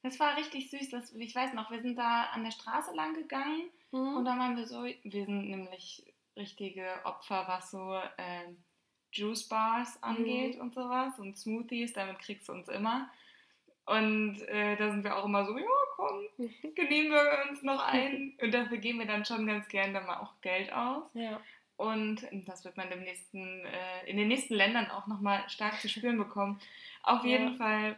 [0.03, 0.89] Das war richtig süß.
[0.89, 4.17] Das, ich weiß noch, wir sind da an der Straße lang gegangen Mhm.
[4.17, 8.57] und dann waren wir so, wir sind nämlich richtige Opfer, was so ähm,
[9.13, 13.09] Juice Bars angeht und sowas und Smoothies, damit kriegst du uns immer.
[13.85, 16.27] Und äh, da sind wir auch immer so, ja komm,
[16.75, 18.37] genehmen wir uns noch ein.
[18.41, 21.03] Und dafür geben wir dann schon ganz gern dann mal auch Geld aus.
[21.13, 21.39] Ja.
[21.77, 25.87] Und das wird man im nächsten, äh, in den nächsten Ländern auch nochmal stark zu
[25.87, 26.59] spüren bekommen.
[27.03, 27.29] Auf Ja.
[27.37, 27.95] jeden Fall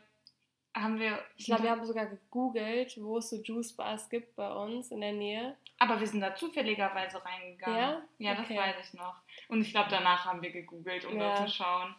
[0.75, 1.23] haben wir.
[1.37, 4.99] Ich glaube, wir haben sogar gegoogelt, wo es so Juice Bars gibt bei uns in
[5.01, 5.55] der Nähe.
[5.79, 7.77] Aber wir sind da zufälligerweise reingegangen.
[7.79, 8.01] Ja?
[8.17, 8.57] Ja, das Okay.
[8.57, 9.15] weiß ich noch.
[9.47, 11.29] Und ich glaube, danach haben wir gegoogelt, um Ja.
[11.39, 11.95] da zu schauen.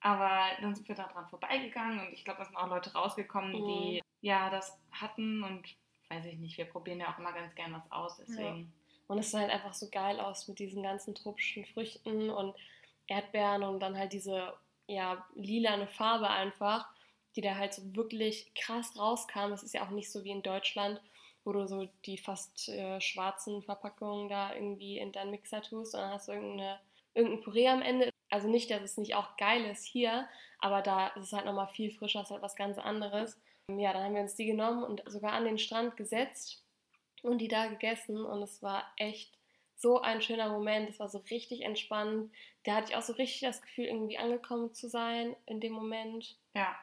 [0.00, 3.52] Aber dann sind wir da dran vorbeigegangen und ich glaube, es sind auch Leute rausgekommen,
[3.52, 3.66] Mhm.
[3.66, 5.62] die ja das hatten und
[6.08, 8.72] weiß ich nicht, wir probieren ja auch immer ganz gern was aus, deswegen.
[9.10, 12.54] Und es sah halt einfach so geil aus mit diesen ganzen tropischen Früchten und
[13.08, 14.52] Erdbeeren und dann halt diese,
[14.86, 16.88] ja, lilane Farbe einfach,
[17.34, 19.50] die da halt so wirklich krass rauskam.
[19.52, 21.00] Es ist ja auch nicht so wie in Deutschland,
[21.42, 26.02] wo du so die fast äh, schwarzen Verpackungen da irgendwie in deinen Mixer tust und
[26.02, 26.78] dann hast du irgendeine,
[27.12, 28.10] irgendein Püree am Ende.
[28.28, 30.28] Also nicht, dass es nicht auch geil ist hier,
[30.60, 33.40] aber da ist es halt nochmal viel frischer, ist halt was ganz anderes.
[33.76, 36.62] Ja, dann haben wir uns die genommen und sogar an den Strand gesetzt
[37.24, 39.36] und die da gegessen und es war echt
[39.76, 40.88] so ein schöner Moment.
[40.90, 42.30] Es war so richtig entspannt.
[42.64, 46.36] Da hatte ich auch so richtig das Gefühl, irgendwie angekommen zu sein in dem Moment.
[46.54, 46.76] Ja.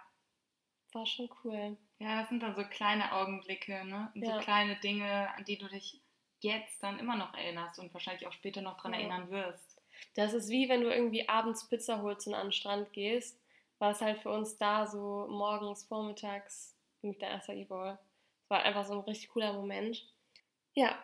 [0.94, 1.78] War schon cool.
[2.00, 4.12] Ja, das sind dann so kleine Augenblicke, ne?
[4.16, 4.36] Und Ja.
[4.36, 6.00] so kleine Dinge, an die du dich
[6.42, 9.00] jetzt dann immer noch erinnerst und wahrscheinlich auch später noch dran Ja.
[9.00, 9.82] erinnern wirst.
[10.16, 13.40] Das ist wie wenn du irgendwie abends Pizza holst und an den Strand gehst.
[13.80, 17.98] War es halt für uns da so morgens, vormittags mit der Acai Bowl.
[18.44, 20.04] Es war einfach so ein richtig cooler Moment.
[20.78, 20.96] Ja,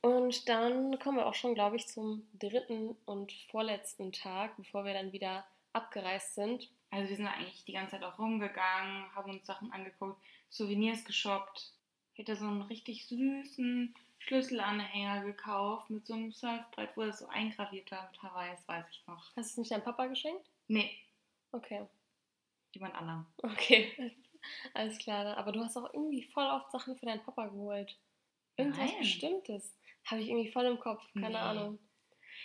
[0.00, 4.92] und dann kommen wir auch schon, glaube ich, zum dritten und vorletzten Tag, bevor wir
[4.92, 6.68] dann wieder abgereist sind.
[6.90, 11.72] Also wir sind eigentlich die ganze Zeit auch rumgegangen, haben uns Sachen angeguckt, Souvenirs geshoppt.
[12.12, 17.28] Ich hätte so einen richtig süßen Schlüsselanhänger gekauft mit so einem Surfbrett, wo das so
[17.28, 19.24] eingraviert war mit Hawaii, das weiß ich noch.
[19.36, 20.44] Hast du es nicht deinem Papa geschenkt?
[20.66, 20.90] Nee,
[21.52, 21.86] Okay.
[22.72, 23.26] jemand anderem.
[23.42, 24.12] Okay,
[24.74, 25.36] alles klar.
[25.36, 27.96] Aber du hast auch irgendwie voll oft Sachen für deinen Papa geholt.
[28.60, 28.98] Irgendwas Nein.
[29.00, 29.74] Bestimmtes.
[30.06, 31.02] Habe ich irgendwie voll im Kopf.
[31.14, 31.36] Keine Nee.
[31.36, 31.78] Ahnung.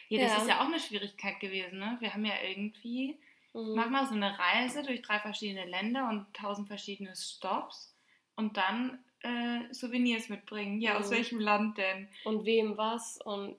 [0.10, 0.38] Ja, das Ja.
[0.42, 1.98] ist ja auch eine Schwierigkeit gewesen, ne?
[2.00, 3.20] Wir haben ja irgendwie
[3.54, 3.74] Mhm.
[3.74, 7.96] Mach mal so eine Reise durch drei verschiedene Länder und tausend verschiedene Stops
[8.36, 10.82] und dann äh, Souvenirs mitbringen.
[10.82, 11.16] Ja, aus Mhm.
[11.16, 12.10] welchem Land denn?
[12.26, 13.18] Und wem was.
[13.24, 13.56] Und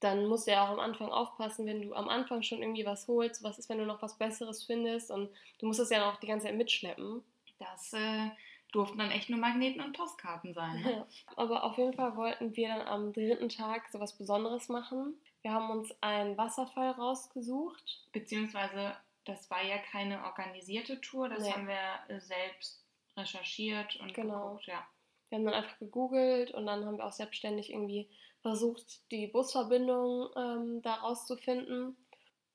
[0.00, 3.08] dann musst du ja auch am Anfang aufpassen, wenn du am Anfang schon irgendwie was
[3.08, 3.42] holst.
[3.42, 5.10] Was ist, wenn du noch was Besseres findest?
[5.10, 7.24] Und du musst es ja auch die ganze Zeit mitschleppen.
[7.58, 8.28] Das äh,
[8.72, 10.82] durften dann echt nur Magneten und Postkarten sein.
[10.82, 11.06] Ne?
[11.36, 15.14] Aber auf jeden Fall wollten wir dann am dritten Tag so was Besonderes machen.
[15.42, 18.06] Wir haben uns einen Wasserfall rausgesucht.
[18.12, 21.52] Beziehungsweise, das war ja keine organisierte Tour, das Nee.
[21.52, 22.84] haben wir äh, selbst
[23.16, 24.48] recherchiert und Genau.
[24.48, 24.86] geguckt, ja.
[25.28, 28.08] Wir haben dann einfach gegoogelt und dann haben wir auch selbstständig irgendwie
[28.40, 31.96] versucht, die Busverbindung ähm, da rauszufinden.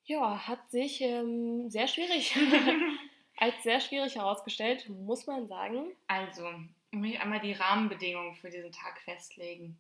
[0.06, 2.36] Ja, hat sich ähm, sehr schwierig,
[3.44, 5.92] als sehr schwierig herausgestellt, muss man sagen.
[6.08, 6.50] Also,
[6.92, 9.78] ich möchte einmal die Rahmenbedingungen für diesen Tag festlegen.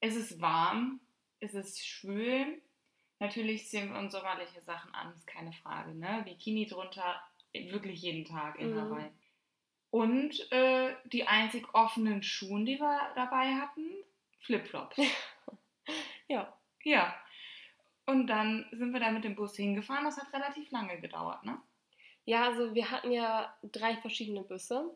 [0.00, 1.00] Es ist warm,
[1.40, 2.62] es ist schwül.
[3.18, 5.92] Natürlich ziehen wir uns sommerliche Sachen an, ist keine Frage.
[5.94, 6.22] Ne?
[6.24, 7.20] Bikini drunter,
[7.52, 8.80] wirklich jeden Tag in Mhm.
[8.80, 9.10] Hawaii.
[9.90, 13.90] Und äh, die einzig offenen Schuhe, die wir dabei hatten,
[14.40, 14.96] Flipflops.
[16.28, 17.14] Ja, ja.
[18.06, 20.04] Und dann sind wir da mit dem Bus hingefahren.
[20.04, 21.58] Das hat relativ lange gedauert, ne?
[22.26, 24.90] Ja, also wir hatten ja drei verschiedene Busse.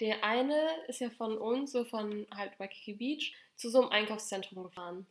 [0.00, 4.64] Der eine ist ja von uns, so von halt Waikiki Beach, zu so einem Einkaufszentrum
[4.64, 5.06] gefahren.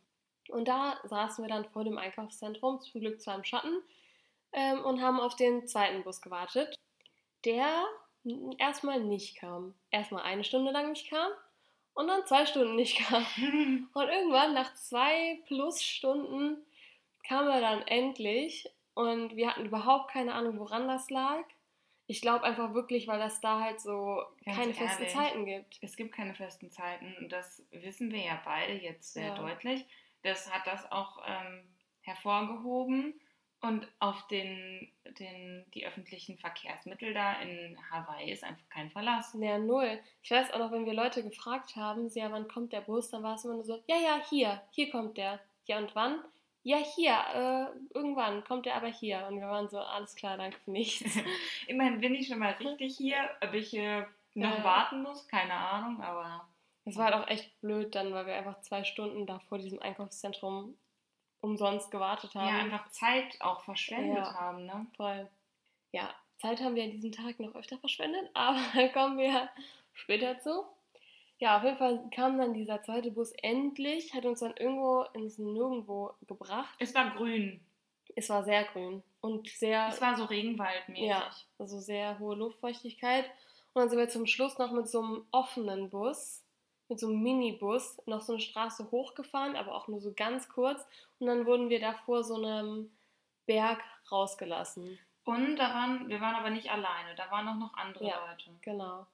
[0.48, 3.82] Und da saßen wir dann vor dem Einkaufszentrum, zum Glück zwar im Schatten,
[4.52, 6.74] ähm, und haben auf den zweiten Bus gewartet,
[7.44, 7.84] der
[8.58, 9.74] erstmal nicht kam.
[9.90, 11.32] Erstmal eine Stunde lang nicht kam
[11.94, 13.24] und dann zwei Stunden nicht kam.
[13.94, 16.56] Und irgendwann nach zwei plus Stunden
[17.26, 21.44] kam er dann endlich und wir hatten überhaupt keine Ahnung, woran das lag.
[22.06, 25.16] Ich glaube einfach wirklich, weil das da halt so Ganz keine festen ehrlich.
[25.16, 25.78] Zeiten gibt.
[25.80, 29.34] Es gibt keine festen Zeiten und das wissen wir ja beide jetzt sehr Ja.
[29.34, 29.86] deutlich.
[30.22, 31.64] Das hat das auch ähm,
[32.02, 33.20] hervorgehoben
[33.60, 39.34] und auf den, den, die öffentlichen Verkehrsmittel da in Hawaii ist einfach kein Verlass.
[39.34, 40.00] Naja, null.
[40.22, 43.22] Ich weiß auch noch, wenn wir Leute gefragt haben, ja, wann kommt der Bus, dann
[43.22, 45.40] war es immer nur so, ja, ja, hier, hier kommt der.
[45.66, 46.24] Ja, und wann?
[46.64, 49.26] Ja, hier, äh, irgendwann kommt der aber hier.
[49.28, 51.02] Und wir waren so, alles klar, danke für nichts.
[51.66, 54.64] Immerhin bin ich schon mal richtig hier, ob ich äh, noch Ja.
[54.64, 56.46] warten muss, keine Ahnung, aber
[56.84, 59.80] Es war halt auch echt blöd dann, weil wir einfach zwei Stunden da vor diesem
[59.82, 60.76] Einkaufszentrum
[61.40, 62.46] umsonst gewartet haben.
[62.48, 64.34] ja, einfach Zeit auch verschwendet Ja.
[64.34, 64.86] haben, ne?
[64.96, 65.28] Voll.
[65.90, 69.48] Ja, Zeit haben wir an diesem Tag noch öfter verschwendet, aber da kommen wir
[69.92, 70.64] später zu.
[71.42, 75.38] Ja, auf jeden Fall kam dann dieser zweite Bus endlich, hat uns dann irgendwo ins
[75.38, 76.72] Nirgendwo gebracht.
[76.78, 77.60] Es war grün.
[78.14, 81.04] Es war sehr grün und sehr, Es war so regenwaldmäßig.
[81.08, 81.28] ja,
[81.58, 83.24] also sehr hohe Luftfeuchtigkeit.
[83.74, 86.44] Und dann sind wir zum Schluss noch mit so einem offenen Bus,
[86.88, 90.86] mit so einem Minibus, noch so eine Straße hochgefahren, aber auch nur so ganz kurz.
[91.18, 92.92] Und dann wurden wir da vor so einem
[93.46, 94.96] Berg rausgelassen.
[95.24, 98.20] Und da waren, wir waren aber nicht alleine, da waren auch noch andere Ja.
[98.30, 98.50] Leute.
[98.60, 99.06] Genau.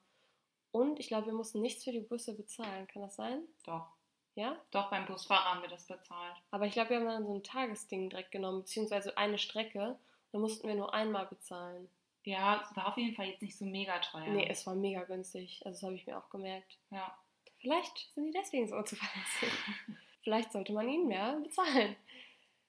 [0.71, 2.87] Und ich glaube, wir mussten nichts für die Busse bezahlen.
[2.87, 3.41] Kann das sein?
[3.65, 3.87] Doch.
[4.35, 4.55] Ja?
[4.71, 6.35] Doch, beim Busfahrer haben wir das bezahlt.
[6.51, 9.97] Aber ich glaube, wir haben dann so ein Tagesding direkt genommen, beziehungsweise eine Strecke.
[10.31, 11.89] Da mussten wir nur einmal bezahlen.
[12.23, 14.27] Ja, es war auf jeden Fall jetzt nicht so mega teuer.
[14.27, 15.61] Nee, es war mega günstig.
[15.65, 16.77] Also das habe ich mir auch gemerkt.
[16.91, 17.17] Ja.
[17.57, 19.51] Vielleicht sind die deswegen so zuverlässig.
[20.21, 21.95] Vielleicht sollte man ihnen mehr bezahlen.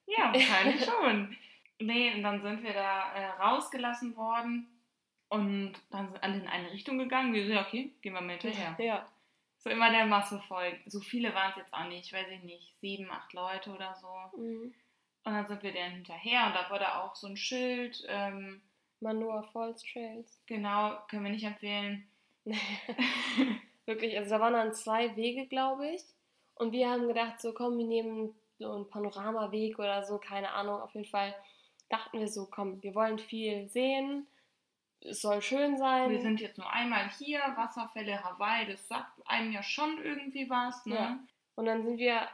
[0.07, 1.37] Ja, wahrscheinlich schon.
[1.79, 4.69] Nee, und dann sind wir da äh, rausgelassen worden
[5.31, 7.33] und dann sind alle in eine Richtung gegangen.
[7.33, 8.77] Wir so, ja, okay, gehen wir mal hinterher.
[8.85, 9.09] Ja.
[9.63, 10.81] So immer der Masse folgen.
[10.87, 14.39] So viele waren es jetzt auch nicht, weiß ich nicht, sieben, acht Leute oder so.
[14.39, 14.75] Mhm.
[15.23, 18.03] Und dann sind wir dann hinterher und da war da auch so ein Schild.
[18.09, 18.63] Ähm,
[19.01, 20.43] Manoa Falls Trails.
[20.47, 22.09] genau, können wir nicht empfehlen.
[23.87, 26.03] Wirklich, also da waren dann zwei Wege, glaube ich.
[26.55, 30.81] Und wir haben gedacht, so komm, wir nehmen so einen Panoramaweg oder so, keine Ahnung.
[30.81, 31.35] Auf jeden Fall
[31.89, 34.27] dachten wir so, komm, wir wollen viel sehen.
[35.03, 36.11] Es soll schön sein.
[36.11, 40.85] Wir sind jetzt nur einmal hier, Wasserfälle Hawaii, das sagt einem ja schon irgendwie was,
[40.87, 40.95] ne?
[40.95, 41.19] Ja.
[41.55, 42.29] Und dann sind wir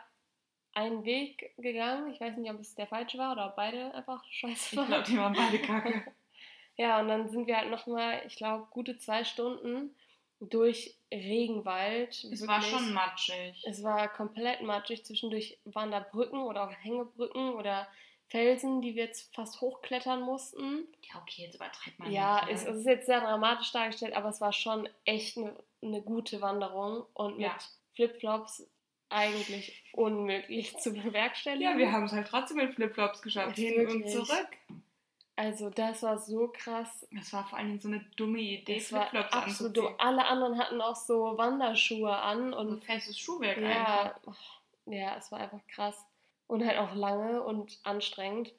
[0.74, 2.11] einen Weg gegangen.
[2.12, 4.88] Ich weiß nicht, ob es der falsche war oder ob beide einfach scheiße Ich waren.
[4.88, 6.02] glaube, die waren beide kacke.
[6.79, 9.96] Ja, und dann sind wir halt nochmal, ich glaube, gute zwei Stunden
[10.40, 12.11] durch Regenwald.
[12.31, 12.70] Es war Wirklich.
[12.70, 13.64] schon matschig.
[13.66, 15.02] Es war komplett matschig.
[15.07, 17.88] Zwischendurch waren da Brücken oder auch Hängebrücken oder
[18.29, 20.87] Felsen, die wir jetzt fast hochklettern mussten.
[21.03, 22.55] Ja, okay, jetzt übertreibt man Ja, nicht.
[22.55, 22.71] es, ne?
[22.71, 27.05] es ist jetzt sehr dramatisch dargestellt, aber es war schon echt eine eine gute Wanderung
[27.15, 27.57] und mit Ja.
[27.95, 28.67] Flipflops
[29.09, 31.71] eigentlich unmöglich zu bewerkstelligen.
[31.73, 33.57] Ja, wir haben es halt trotzdem mit Flipflops geschafft.
[33.57, 34.12] Hin und Wirklich.
[34.12, 34.49] zurück.
[35.37, 37.07] Also das war so krass.
[37.12, 39.73] Das war vor allen Dingen so eine dumme Idee, war Flipflops absolut anzuziehen.
[39.75, 39.95] dumm.
[39.99, 44.05] Alle anderen hatten auch so Wanderschuhe an Und ein und festes Schuhwerk einfach.
[44.05, 45.95] ja, oh, ja, es war einfach krass
[46.47, 48.53] und halt auch lange und anstrengend.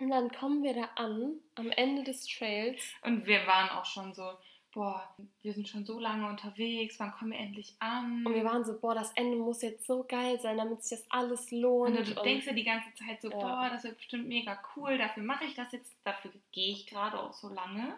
[0.00, 2.82] Und dann kommen wir da an, am Ende des Trails.
[3.02, 4.28] Und wir waren auch schon so,
[4.72, 8.26] boah, wir sind schon so lange unterwegs, wann kommen wir endlich an?
[8.26, 11.06] Und wir waren so, boah, das Ende muss jetzt so geil sein, damit sich das
[11.10, 11.96] alles lohnt.
[11.96, 13.36] Und du denkst dir die ganze Zeit so, Ja.
[13.36, 17.18] boah, das wird bestimmt mega cool, dafür mache ich das jetzt, dafür gehe ich gerade
[17.20, 17.96] auch so lange.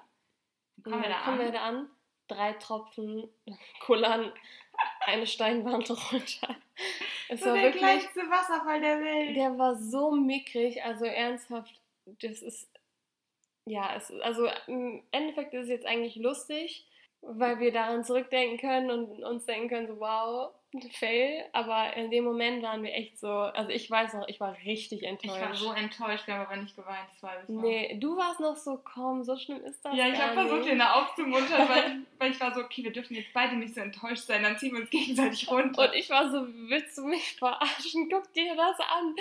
[0.77, 1.45] Dann Und kommen wir dann da kommen an.
[1.47, 1.89] wir da an,
[2.29, 3.29] drei Tropfen
[3.81, 4.33] kullern
[5.07, 6.57] eine Steinwand runter.
[7.29, 9.37] Es so war der wirklich, kleinste Wasserfall der Welt.
[9.37, 12.69] der war so mickrig, also ernsthaft, das ist,
[13.69, 16.87] ja, es, also im Endeffekt ist es jetzt eigentlich lustig,
[17.23, 22.25] weil wir daran zurückdenken können und uns denken können, so wow, Fail, aber in dem
[22.25, 25.41] Moment waren wir echt so, also ich weiß noch, ich war richtig ich enttäuscht.
[25.41, 27.63] war so enttäuscht, wir haben aber nicht geweint, das weiß ich noch.
[27.63, 30.93] Nee, du warst noch so, komm, so schlimm ist das Ja, ich habe versucht, da
[30.95, 34.25] aufzumuntern, weil, ich- weil ich war so, okay, wir dürfen jetzt beide nicht so enttäuscht
[34.25, 35.89] sein, dann ziehen wir uns gegenseitig runter.
[35.89, 38.09] Und ich war so, willst du mich verarschen?
[38.11, 39.15] Guck dir das an.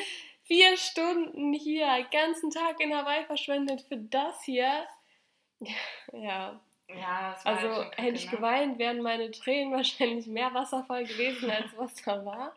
[0.44, 4.86] Vier Stunden hier, ganzen Tag in Hawaii verschwendet für das hier.
[6.13, 8.38] Ja, ja, also halt hätte ich ne?
[8.38, 12.56] geweint, wären meine Tränen wahrscheinlich mehr Wasserfall gewesen, als was da war.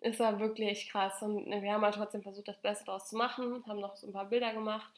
[0.00, 1.22] Es war wirklich krass.
[1.22, 4.12] Und wir haben halt trotzdem versucht, das Beste daraus zu machen, haben noch so ein
[4.12, 4.92] paar Bilder gemacht.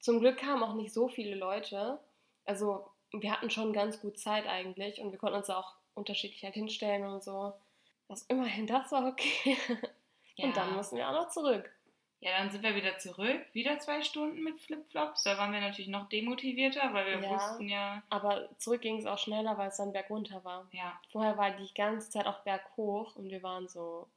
[0.00, 1.98] Zum Glück kamen auch nicht so viele Leute.
[2.44, 6.54] Also wir hatten schon ganz gut Zeit eigentlich und wir konnten uns auch unterschiedlich halt
[6.54, 7.54] hinstellen und so.
[8.08, 9.56] Das immerhin, das war okay.
[9.66, 9.76] Ja.
[10.46, 11.74] Und dann mussten wir auch noch zurück.
[12.26, 15.22] Ja, dann sind wir wieder zurück, wieder zwei Stunden mit Flipflops.
[15.22, 17.30] Da waren wir natürlich noch demotivierter, weil wir Ja.
[17.30, 20.66] wussten ja, Aber zurück ging es auch schneller, weil es dann bergunter war.
[20.72, 24.08] ja, Vorher war die ganze Zeit auch berghoch und wir waren so,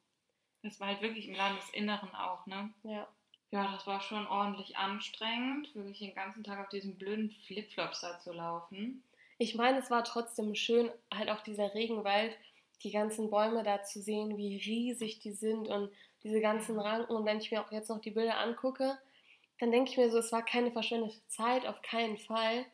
[0.63, 2.73] das war halt wirklich im Landesinneren auch, ne?
[2.83, 3.07] ja.
[3.51, 8.19] Ja, das war schon ordentlich anstrengend, wirklich den ganzen Tag auf diesen blöden Flipflops da
[8.19, 9.03] zu laufen.
[9.39, 12.35] Ich meine, es war trotzdem schön, halt auch dieser Regenwald,
[12.83, 15.91] die ganzen Bäume da zu sehen, wie riesig die sind und
[16.23, 17.13] diese ganzen Ranken.
[17.15, 18.97] Und wenn ich mir auch jetzt noch die Bilder angucke,
[19.59, 22.65] dann denke ich mir so, es war keine verschwendete Zeit, auf keinen Fall.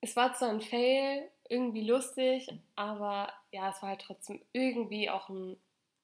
[0.00, 2.46] Es war zwar ein Fail, irgendwie lustig,
[2.76, 5.56] aber ja, es war halt trotzdem irgendwie auch ein,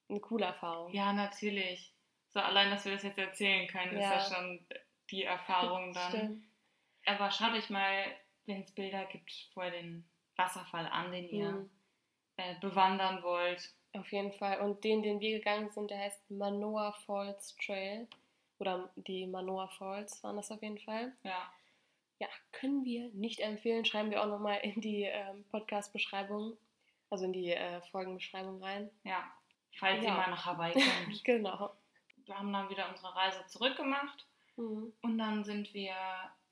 [0.09, 0.91] eine coole Erfahrung.
[0.93, 1.91] Ja, natürlich.
[2.29, 4.13] So allein, dass wir das jetzt erzählen können, Ja.
[4.17, 4.59] ist ja schon
[5.11, 6.09] die Erfahrung dann.
[6.11, 6.43] Stimmt.
[7.05, 8.05] Aber schaut euch mal,
[8.47, 10.03] wenn es Bilder gibt, vor den
[10.35, 11.69] Wasserfall an, den ihr Mhm.
[12.37, 13.71] äh, bewandern wollt.
[13.97, 14.59] Auf jeden Fall.
[14.61, 18.07] Und den, den wir gegangen sind, der heißt Manoa Falls Trail.
[18.59, 21.13] Oder die Manoa Falls waren das auf jeden Fall.
[21.23, 21.51] Ja.
[22.19, 23.83] Ja, können wir nicht empfehlen.
[23.83, 26.55] Schreiben wir auch nochmal in die ähm, Podcast-Beschreibung,
[27.09, 28.89] also in die äh, Folgenbeschreibung rein.
[29.03, 29.23] Ja.
[29.77, 30.09] Falls Ja.
[30.11, 31.23] ihr mal nach Hawaii kommt.
[31.25, 31.75] Genau.
[32.25, 34.25] wir haben dann wieder unsere Reise zurückgemacht.
[34.55, 34.93] Mhm.
[35.01, 35.93] Und dann sind wir,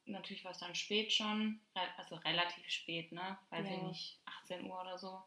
[0.06, 1.62] natürlich war es dann spät schon,
[1.98, 3.38] also relativ spät, ne?
[3.50, 3.88] Weiß ich Ja.
[3.88, 5.24] nicht, 18 Uhr oder so.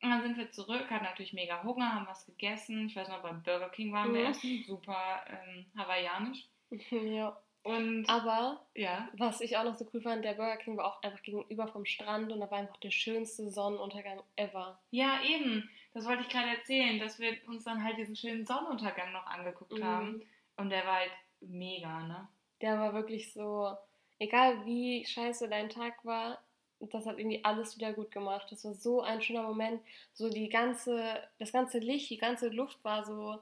[0.00, 2.86] Und dann sind wir zurück, hatten natürlich mega Hunger, haben was gegessen.
[2.86, 4.26] Ich weiß noch, beim Burger King waren wir Mhm.
[4.30, 6.46] essen, super ähm, hawaiianisch.
[6.90, 7.36] ja.
[7.64, 11.02] Und Aber ja, was ich auch noch so cool fand, der Burger King war auch
[11.02, 14.78] einfach gegenüber vom Strand und da war einfach der schönste Sonnenuntergang ever.
[14.90, 19.12] ja eben, das wollte ich gerade erzählen, dass wir uns dann halt diesen schönen Sonnenuntergang
[19.12, 19.84] noch angeguckt Mhm.
[19.84, 20.22] haben.
[20.56, 22.28] Und der war halt mega, ne?
[22.62, 23.76] Der war wirklich so,
[24.18, 26.40] egal wie scheiße dein Tag war,
[26.80, 28.48] das hat irgendwie alles wieder gut gemacht.
[28.50, 29.80] Das war so ein schöner Moment.
[30.12, 33.38] So die ganze, das ganze Licht, die ganze Luft war so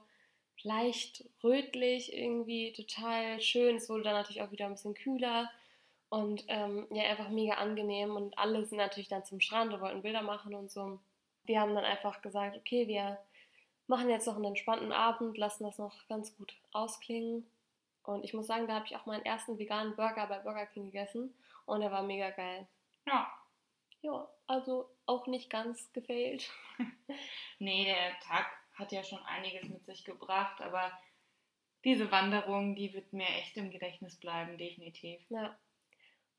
[0.63, 3.77] leicht rötlich, irgendwie total schön.
[3.77, 5.49] Es wurde dann natürlich auch wieder ein bisschen kühler
[6.09, 8.15] und ähm, ja, einfach mega angenehm.
[8.15, 10.99] Und alle sind natürlich dann zum Strand und wollten Bilder machen und so.
[11.45, 13.19] Wir haben dann einfach gesagt, okay, wir
[13.87, 17.45] machen jetzt noch einen entspannten Abend, lassen das noch ganz gut ausklingen.
[18.03, 20.85] Und ich muss sagen, da habe ich auch meinen ersten veganen Burger bei Burger King
[20.85, 21.33] gegessen
[21.65, 22.67] und der war mega geil.
[23.07, 23.33] Ja.
[24.01, 26.49] Ja, also auch nicht ganz gefailt.
[27.59, 30.91] Nee, der Tag hat ja schon einiges mit sich gebracht, aber
[31.83, 35.19] diese Wanderung, die wird mir echt im Gedächtnis bleiben, definitiv.
[35.29, 35.57] Ja.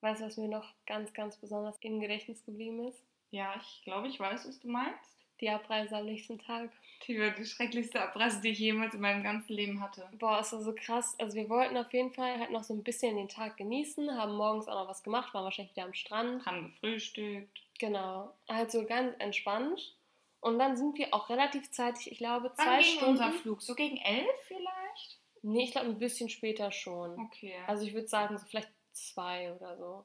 [0.01, 3.05] Weißt du, was mir noch ganz, ganz besonders im Gedächtnis geblieben ist?
[3.31, 5.27] Ja, ich glaube, ich weiß, was du meinst.
[5.41, 6.71] Die Abreise am nächsten Tag.
[7.07, 10.09] Die war die schrecklichste Abreise, die ich jemals in meinem ganzen Leben hatte.
[10.19, 11.15] Boah, es war so krass.
[11.19, 14.37] Also wir wollten auf jeden Fall halt noch so ein bisschen den Tag genießen, haben
[14.37, 16.45] morgens auch noch was gemacht, waren wahrscheinlich wieder am Strand.
[16.45, 17.63] Haben gefrühstückt.
[17.79, 18.35] Genau.
[18.49, 19.95] Halt so ganz entspannt.
[20.41, 23.11] Und dann sind wir auch relativ zeitig, ich glaube, Wann zwei ging Stunden.
[23.13, 23.63] unser Flug?
[23.63, 25.19] So gegen elf vielleicht?
[25.43, 27.19] Nee, ich glaube ein bisschen später schon.
[27.19, 27.55] Okay.
[27.67, 30.05] Also ich würde sagen, so vielleicht zwei oder so.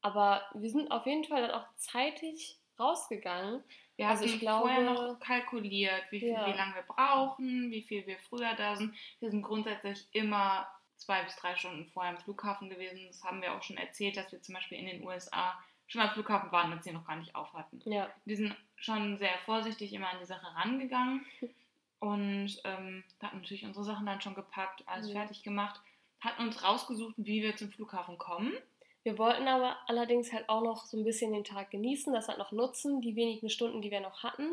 [0.00, 3.62] Aber wir sind auf jeden Fall dann auch zeitig rausgegangen.
[3.96, 6.46] wir also hatten ich glaube- vorher noch kalkuliert, wie, viel, Ja.
[6.46, 8.94] wie lange wir brauchen, wie viel wir früher da sind.
[9.20, 13.06] Wir sind grundsätzlich immer zwei bis drei Stunden vorher am Flughafen gewesen.
[13.08, 15.58] Das haben wir auch schon erzählt, dass wir zum Beispiel in den USA
[15.88, 17.80] schon am Flughafen waren, als sie noch gar nicht auf hatten.
[17.84, 18.10] Ja.
[18.24, 21.26] Wir sind schon sehr vorsichtig immer an die Sache rangegangen
[22.00, 25.12] und ähm, hatten natürlich unsere Sachen dann schon gepackt, alles Mhm.
[25.12, 25.80] fertig gemacht,
[26.20, 28.52] hatten uns rausgesucht, wie wir zum Flughafen kommen.
[29.04, 32.38] Wir wollten aber allerdings halt auch noch so ein bisschen den Tag genießen, das halt
[32.38, 34.52] noch nutzen, die wenigen Stunden, die wir noch hatten.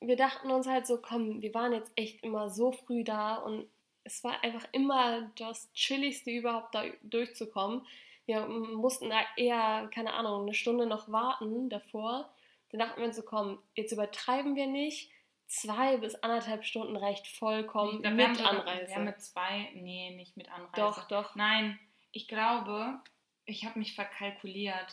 [0.00, 3.66] Wir dachten uns halt so, komm, wir waren jetzt echt immer so früh da und
[4.04, 7.86] es war einfach immer das Chilligste überhaupt da durchzukommen.
[8.26, 12.28] Wir mussten da eher, keine Ahnung, eine Stunde noch warten davor.
[12.70, 15.10] Dann dachten wir uns so, komm, jetzt übertreiben wir nicht.
[15.46, 18.88] Zwei bis anderthalb Stunden reicht vollkommen glaub, wir mit sogar- Anreise.
[18.88, 20.72] Wir haben mit zwei, nee, nicht mit Anreise.
[20.74, 21.36] doch, doch.
[21.36, 21.78] Nein,
[22.10, 23.00] ich glaube,
[23.46, 24.86] ich habe mich verkalkuliert.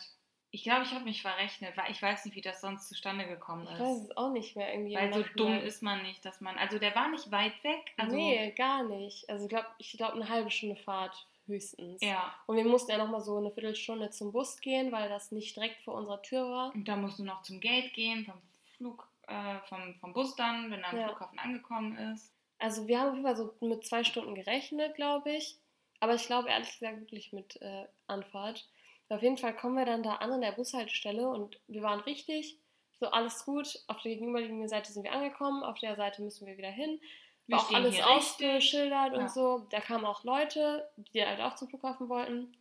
[0.50, 3.64] Ich glaube, ich habe mich verrechnet, weil ich weiß nicht, wie das sonst zustande gekommen
[3.64, 4.10] Ich weiß ist.
[4.10, 4.94] es auch nicht mehr irgendwie.
[4.94, 6.56] Weil so dumm ist man nicht, dass man.
[6.58, 7.92] Also der war nicht weit weg.
[7.96, 9.28] Also, nee, gar nicht.
[9.28, 12.00] Also ich glaube, ich glaub, eine halbe Stunde Fahrt höchstens.
[12.02, 12.32] Ja.
[12.46, 15.80] Und wir mussten ja nochmal so eine Viertelstunde zum Bus gehen, weil das nicht direkt
[15.82, 16.74] vor unserer Tür war.
[16.74, 18.40] Und da musst du noch zum Gate gehen, vom
[18.76, 21.08] Flug, äh, vom, vom Bus dann, wenn er am Ja.
[21.08, 22.32] Flughafen angekommen ist.
[22.60, 25.58] Also wir haben auf jeden Fall so mit zwei Stunden gerechnet, glaube ich.
[26.04, 28.68] Aber ich glaube ehrlich gesagt wirklich mit äh, Anfahrt.
[29.08, 32.58] Auf jeden Fall kommen wir dann da an an der Bushaltestelle und wir waren richtig,
[33.00, 33.82] so alles gut.
[33.86, 37.00] Auf der gegenüberliegenden Seite sind wir angekommen, auf der Seite müssen wir wieder hin.
[37.46, 39.18] Wir War auch stehen alles ausgeschildert Ja.
[39.18, 39.66] und so.
[39.70, 42.52] Da kamen auch Leute, die halt auch zum Flughafen wollten.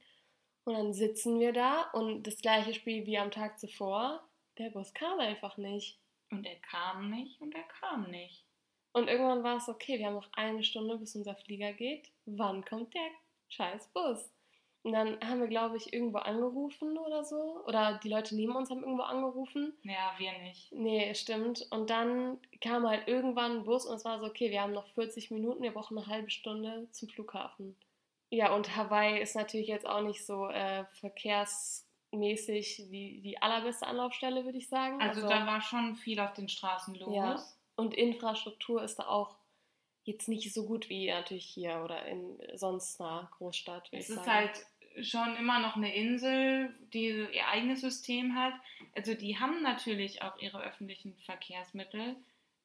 [0.63, 4.23] Und dann sitzen wir da und das gleiche Spiel wie am Tag zuvor.
[4.57, 5.99] Der Bus kam einfach nicht.
[6.31, 8.45] Und er kam nicht und er kam nicht.
[8.93, 12.09] Und irgendwann war es okay, wir haben noch eine Stunde, bis unser Flieger geht.
[12.25, 13.01] Wann kommt der
[13.53, 14.29] scheiß Bus?
[14.83, 17.63] Und dann haben wir, glaube ich, irgendwo angerufen oder so.
[17.65, 19.73] Oder die Leute neben uns haben irgendwo angerufen.
[19.83, 20.73] Ja, wir nicht.
[20.73, 21.65] Nee, stimmt.
[21.71, 24.87] Und dann kam halt irgendwann ein Bus und es war so, okay, wir haben noch
[24.89, 27.77] 40 Minuten, wir brauchen eine halbe Stunde zum Flughafen.
[28.29, 34.43] Ja, und Hawaii ist natürlich jetzt auch nicht so äh, verkehrsmäßig die, die allerbeste Anlaufstelle,
[34.43, 34.99] würde ich sagen.
[35.01, 37.15] Also, da war schon viel auf den Straßen los.
[37.15, 37.41] Ja.
[37.77, 39.37] Und Infrastruktur ist da auch
[40.03, 43.89] jetzt nicht so gut wie natürlich hier oder in sonst einer Großstadt.
[43.91, 44.31] Es ist sagen.
[44.31, 44.65] halt
[45.01, 48.53] schon immer noch eine Insel, die ihr eigenes System hat.
[48.95, 52.15] Also die haben natürlich auch ihre öffentlichen Verkehrsmittel,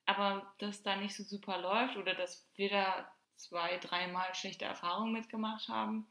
[0.05, 5.13] aber dass da nicht so super läuft oder dass wir da zwei, dreimal schlechte Erfahrungen
[5.13, 6.07] mitgemacht haben,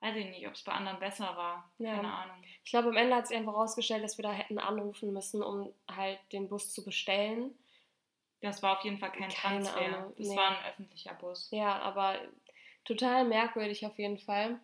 [0.00, 1.70] weiß ich nicht, ob es bei anderen besser war.
[1.78, 1.96] Ja.
[1.96, 2.36] Keine Ahnung.
[2.64, 5.72] Ich glaube, am Ende hat sich einfach herausgestellt, dass wir da hätten anrufen müssen, um
[5.90, 7.50] halt den Bus zu bestellen.
[8.40, 9.96] Das war auf jeden Fall kein Keine Transfer.
[9.96, 10.14] Ahnung.
[10.16, 10.36] Das nee.
[10.36, 11.48] war ein öffentlicher Bus.
[11.50, 12.20] Ja, aber
[12.84, 14.60] total merkwürdig auf jeden Fall.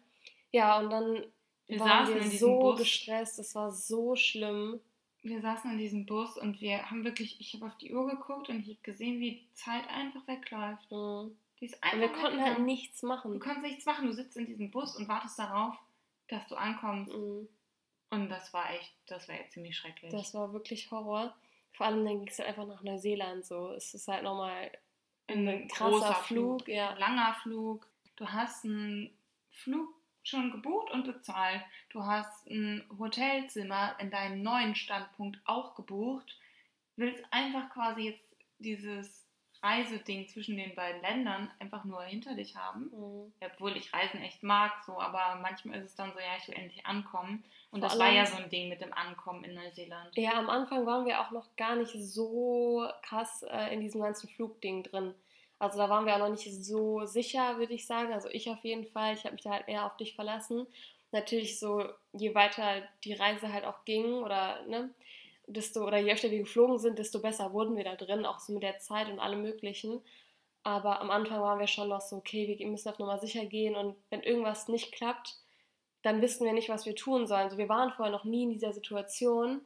[0.52, 1.26] Ja, und dann
[1.66, 2.78] wir waren wir so Bus.
[2.78, 4.80] gestresst, es war so schlimm.
[5.22, 8.50] Wir saßen in diesem Bus und wir haben wirklich, ich habe auf die Uhr geguckt
[8.50, 10.90] und ich habe gesehen, wie die Zeit einfach wegläuft.
[10.90, 11.36] Mhm.
[11.60, 13.32] Die ist einfach und wir konnten halt nichts machen.
[13.32, 14.06] Du kannst nichts machen.
[14.06, 15.74] Du sitzt in diesem Bus und wartest darauf,
[16.28, 17.16] dass du ankommst.
[17.16, 17.48] Mhm.
[18.10, 20.12] Und das war echt, das war jetzt ziemlich schrecklich.
[20.12, 21.34] Das war wirklich Horror.
[21.74, 23.72] Vor allem dann ging es halt einfach nach Neuseeland so.
[23.72, 24.70] Es ist halt nochmal
[25.26, 26.94] ein, ein krasser Flug, Flug ja.
[26.94, 27.86] langer Flug.
[28.16, 29.10] Du hast einen
[29.50, 29.88] Flug
[30.22, 31.62] schon gebucht und bezahlt.
[31.90, 36.38] Du hast ein Hotelzimmer in deinem neuen Standpunkt auch gebucht.
[36.96, 39.24] Willst einfach quasi jetzt dieses
[39.62, 42.90] Reiseding zwischen den beiden Ländern einfach nur hinter dich haben.
[42.92, 43.32] Mhm.
[43.40, 46.56] Obwohl ich Reisen echt mag, so, aber manchmal ist es dann so, ja, ich will
[46.56, 47.44] endlich ankommen.
[47.74, 50.16] Und Vor das war ja so ein Ding mit dem Ankommen in Neuseeland.
[50.16, 54.28] Ja, am Anfang waren wir auch noch gar nicht so krass äh, in diesem ganzen
[54.28, 55.12] Flugding drin.
[55.58, 58.12] Also da waren wir auch noch nicht so sicher, würde ich sagen.
[58.12, 59.14] Also ich auf jeden Fall.
[59.14, 60.68] Ich habe mich da halt eher auf dich verlassen.
[61.10, 64.94] Natürlich so, je weiter die Reise halt auch ging oder ne,
[65.48, 68.52] desto, oder je öfter wir geflogen sind, desto besser wurden wir da drin, auch so
[68.52, 70.00] mit der Zeit und allem Möglichen.
[70.62, 73.74] Aber am Anfang waren wir schon noch so, okay, wir müssen auf Nummer sicher gehen
[73.74, 75.38] und wenn irgendwas nicht klappt,
[76.04, 77.44] dann wissen wir nicht, was wir tun sollen.
[77.44, 79.62] Also wir waren vorher noch nie in dieser Situation.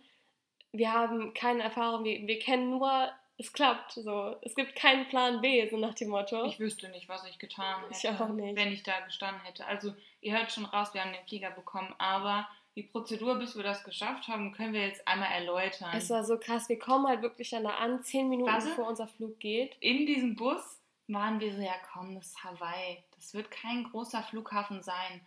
[0.73, 3.93] Wir haben keine Erfahrung, wir, wir kennen nur, es klappt.
[3.93, 4.37] So.
[4.43, 6.45] Es gibt keinen Plan B, so nach dem Motto.
[6.45, 8.57] Ich wüsste nicht, was ich getan hätte, ich auch nicht.
[8.57, 9.67] wenn ich da gestanden hätte.
[9.67, 13.65] Also ihr hört schon raus, wir haben den Flieger bekommen, aber die Prozedur, bis wir
[13.65, 15.91] das geschafft haben, können wir jetzt einmal erläutern.
[15.97, 16.69] Es war so krass.
[16.69, 19.77] Wir kommen halt wirklich dann da an, zehn Minuten Warte, bevor unser Flug geht.
[19.81, 20.79] In diesem Bus
[21.09, 23.03] waren wir so, ja komm, das ist Hawaii.
[23.17, 25.21] Das wird kein großer Flughafen sein.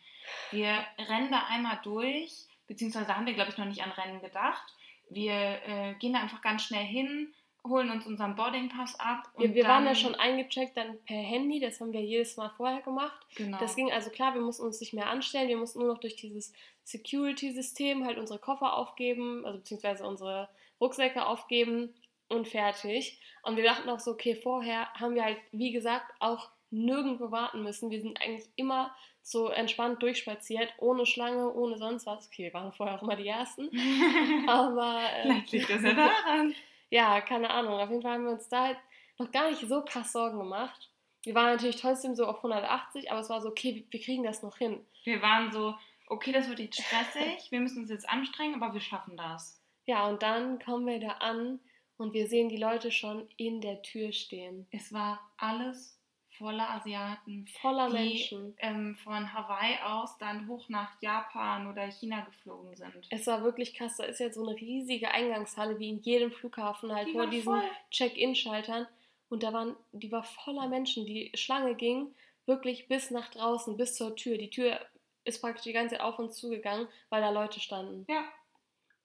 [0.51, 4.63] Wir rennen da einmal durch, beziehungsweise haben wir, glaube ich, noch nicht an Rennen gedacht.
[5.09, 7.34] Wir äh, gehen da einfach ganz schnell hin,
[7.67, 9.29] holen uns unseren Boardingpass ab.
[9.38, 12.82] wir, wir waren ja schon eingecheckt dann per Handy, das haben wir jedes Mal vorher
[12.82, 13.19] gemacht.
[13.36, 13.59] Genau.
[13.59, 16.15] Das ging also klar, wir mussten uns nicht mehr anstellen, wir mussten nur noch durch
[16.15, 16.53] dieses
[16.84, 21.93] Security-System halt unsere Koffer aufgeben, also beziehungsweise unsere Rucksäcke aufgeben
[22.32, 23.19] und fertig.
[23.43, 27.63] Und wir dachten auch so, okay, vorher haben wir halt, wie gesagt, auch nirgendwo warten
[27.63, 27.91] müssen.
[27.91, 32.27] Wir sind eigentlich immer so entspannt durchspaziert, ohne Schlange, ohne sonst was.
[32.27, 33.69] Okay, wir waren vorher auch immer die Ersten.
[34.47, 35.01] Aber.
[35.17, 36.55] Äh, Vielleicht liegt das ja daran
[36.91, 37.73] ja, keine Ahnung.
[37.73, 38.77] Auf jeden Fall haben wir uns da halt
[39.17, 40.89] noch gar nicht so krass Sorgen gemacht.
[41.23, 44.43] Wir waren natürlich trotzdem so auf 180, aber es war so, okay, wir kriegen das
[44.43, 44.86] noch hin.
[45.03, 45.75] Wir waren so,
[46.07, 49.61] okay, das wird jetzt stressig, wir müssen uns jetzt anstrengen, aber wir schaffen das.
[49.86, 51.59] Ja, und dann kommen wir da an
[52.01, 54.67] und wir sehen die Leute schon in der Tür stehen.
[54.71, 56.01] Es war alles
[56.41, 57.45] voller Asiaten.
[57.61, 58.55] Voller die, Menschen.
[58.57, 63.07] Ähm, von Hawaii aus dann hoch nach Japan oder China geflogen sind.
[63.11, 63.97] Es war wirklich krass.
[63.97, 67.61] Da ist ja so eine riesige Eingangshalle, wie in jedem Flughafen, halt die vor diesen
[67.91, 68.87] Check-In-Schaltern.
[69.29, 71.05] Und da waren, die war voller Menschen.
[71.05, 72.13] Die Schlange ging
[72.47, 74.37] wirklich bis nach draußen, bis zur Tür.
[74.37, 74.79] Die Tür
[75.23, 78.05] ist praktisch die ganze Zeit auf und zu gegangen, weil da Leute standen.
[78.11, 78.23] Ja.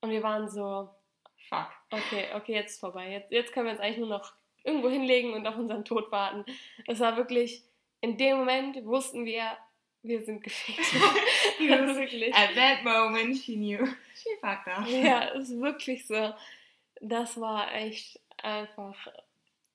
[0.01, 0.89] Und wir waren so,
[1.49, 1.69] fuck.
[1.91, 3.11] Okay, okay, jetzt ist vorbei.
[3.11, 4.33] Jetzt, jetzt können wir uns eigentlich nur noch
[4.65, 6.45] irgendwo hinlegen und auf unseren Tod warten.
[6.87, 7.63] Es war wirklich,
[8.01, 9.57] in dem Moment wussten wir,
[10.03, 10.95] wir sind gefickt.
[11.59, 12.35] wirklich.
[12.35, 13.87] At that moment she knew.
[14.15, 14.87] She fucked up.
[14.89, 16.35] Ja, ist wirklich so.
[17.01, 18.97] Das war echt einfach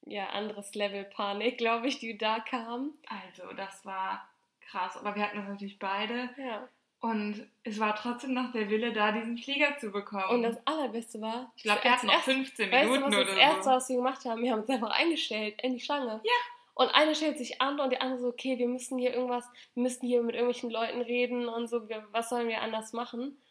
[0.05, 2.93] ja, anderes Level Panik, glaube ich, die da kam.
[3.07, 4.27] Also, das war
[4.61, 4.97] krass.
[4.97, 6.29] Aber wir hatten das natürlich beide.
[6.37, 6.67] Ja.
[7.01, 10.29] Und es war trotzdem noch der Wille da, diesen Flieger zu bekommen.
[10.29, 13.25] Und das Allerbeste war, ich glaube, wir hatten noch 15 Minuten weißt du, was oder
[13.25, 16.21] das erste, was wir gemacht haben, wir haben uns einfach eingestellt in die Schlange.
[16.23, 16.31] Ja.
[16.75, 19.83] Und einer stellt sich an und der andere so, okay, wir müssen hier irgendwas, wir
[19.83, 21.81] müssen hier mit irgendwelchen Leuten reden und so,
[22.11, 23.41] was sollen wir anders machen?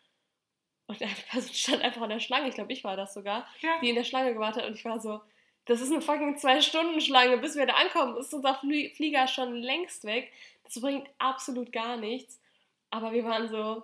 [0.87, 3.79] Und eine Person stand einfach an der Schlange, ich glaube, ich war das sogar, ja.
[3.81, 5.21] die in der Schlange gewartet hat und ich war so,
[5.67, 10.33] das ist eine fucking Zwei-Stunden-Schlange, bis wir da ankommen, ist unser Flieger schon längst weg.
[10.65, 12.40] Das bringt absolut gar nichts.
[12.91, 13.83] Aber wir waren so,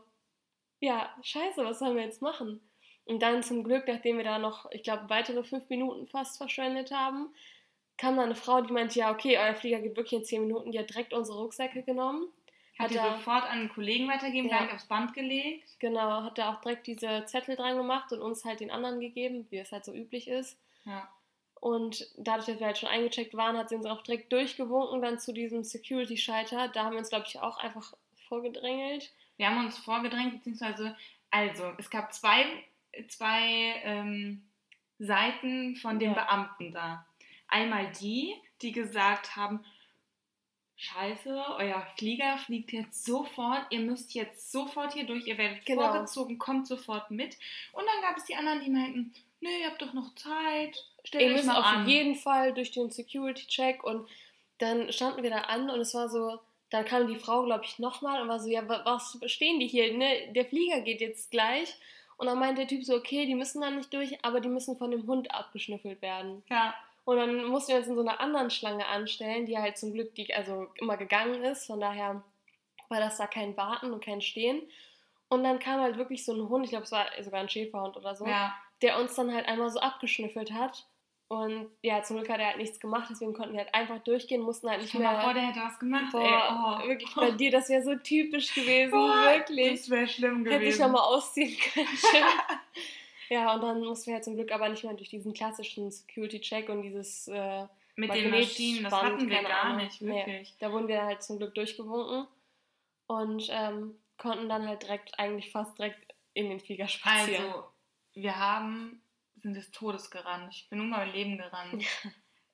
[0.81, 2.61] ja, scheiße, was sollen wir jetzt machen?
[3.07, 6.91] Und dann zum Glück, nachdem wir da noch, ich glaube, weitere fünf Minuten fast verschwendet
[6.91, 7.33] haben,
[7.97, 10.73] kam da eine Frau, die meinte, ja, okay, euer Flieger geht wirklich in zehn Minuten.
[10.73, 12.29] Die hat direkt unsere Rucksäcke genommen.
[12.79, 15.79] Hat, hat die sofort an einen Kollegen weitergegeben, ja, gleich aufs Band gelegt.
[15.79, 19.47] Genau, hat da auch direkt diese Zettel dran gemacht und uns halt den anderen gegeben,
[19.49, 20.59] wie es halt so üblich ist.
[20.85, 21.09] Ja.
[21.59, 25.19] Und dadurch, dass wir halt schon eingecheckt waren, hat sie uns auch direkt durchgewunken dann
[25.19, 26.69] zu diesem Security-Schalter.
[26.69, 27.95] Da haben wir uns, glaube ich, auch einfach
[28.29, 29.11] vorgedrängelt?
[29.37, 30.97] Wir haben uns vorgedrängt, beziehungsweise,
[31.31, 32.45] also, es gab zwei,
[33.09, 34.43] zwei ähm,
[34.99, 36.25] Seiten von den ja.
[36.25, 37.07] Beamten da.
[37.49, 39.65] Einmal die, die gesagt haben,
[40.77, 45.83] scheiße, euer Flieger fliegt jetzt sofort, ihr müsst jetzt sofort hier durch, ihr werdet Genau.
[45.93, 47.37] vorgezogen, kommt sofort mit.
[47.73, 51.23] Und dann gab es die anderen, die meinten, nö, ihr habt doch noch Zeit, stellt
[51.23, 51.89] Ihr euch müsst mal auf an.
[51.89, 54.07] jeden Fall durch den Security-Check und
[54.59, 56.41] dann standen wir da an und es war so,
[56.71, 59.67] dann kam die Frau, glaube ich, nochmal und war so, ja, wa- was stehen die
[59.69, 60.33] hier, ne?
[60.33, 61.75] Der Flieger geht jetzt gleich.
[62.19, 64.77] Und dann meinte der Typ so, okay, die müssen da nicht durch, aber die müssen
[64.79, 66.43] von dem Hund abgeschnüffelt werden.
[66.49, 69.93] Ja, Und dann mussten wir uns in so einer anderen Schlange anstellen, die halt zum
[69.93, 71.67] Glück die, also immer gegangen ist.
[71.67, 72.23] Von daher
[72.89, 74.63] war das da kein Warten und kein Stehen.
[75.29, 77.97] Und dann kam halt wirklich so ein Hund, ich glaube, es war sogar ein Schäferhund
[77.97, 78.55] oder so, ja.
[78.81, 80.87] der uns dann halt einmal so abgeschnüffelt hat.
[81.29, 84.43] Und ja, zum Glück hat er halt nichts gemacht, deswegen konnten wir halt einfach durchgehen,
[84.43, 85.23] mussten halt nicht Stell mal mehr.
[85.23, 86.81] vor, der hätte was gemacht, Boah.
[86.85, 86.87] Oh.
[86.89, 89.81] wirklich bei dir, das wäre so typisch gewesen, Boah, wirklich.
[89.81, 90.61] Das wäre schlimm gewesen.
[90.61, 91.89] Hätte ich ja mal ausziehen können.
[93.29, 96.69] ja, und dann mussten wir halt zum Glück aber nicht mehr durch diesen klassischen Security-Check
[96.69, 97.65] und dieses äh,
[97.97, 99.79] Mit den Maschinen, das hatten wir gar Ahnung.
[99.85, 100.15] nicht, Nee.
[100.27, 100.55] wirklich.
[100.61, 102.29] Da wurden wir halt zum Glück durchgewunken
[103.09, 105.99] und ähm, konnten dann halt direkt, eigentlich fast direkt
[106.35, 107.47] in den Flieger spazieren.
[107.47, 107.65] Also,
[108.15, 109.03] wir haben,
[109.37, 110.53] sind des Todes gerannt.
[110.55, 111.85] Ich bin um mein Leben gerannt.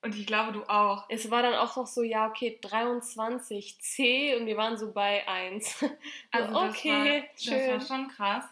[0.04, 1.04] Und ich glaube, du auch.
[1.08, 5.84] Es war dann auch noch so, ja, okay, 23C und wir waren so bei 1.
[6.32, 6.90] Also das okay,
[7.22, 7.70] war, das schön.
[7.70, 8.44] war schon krass.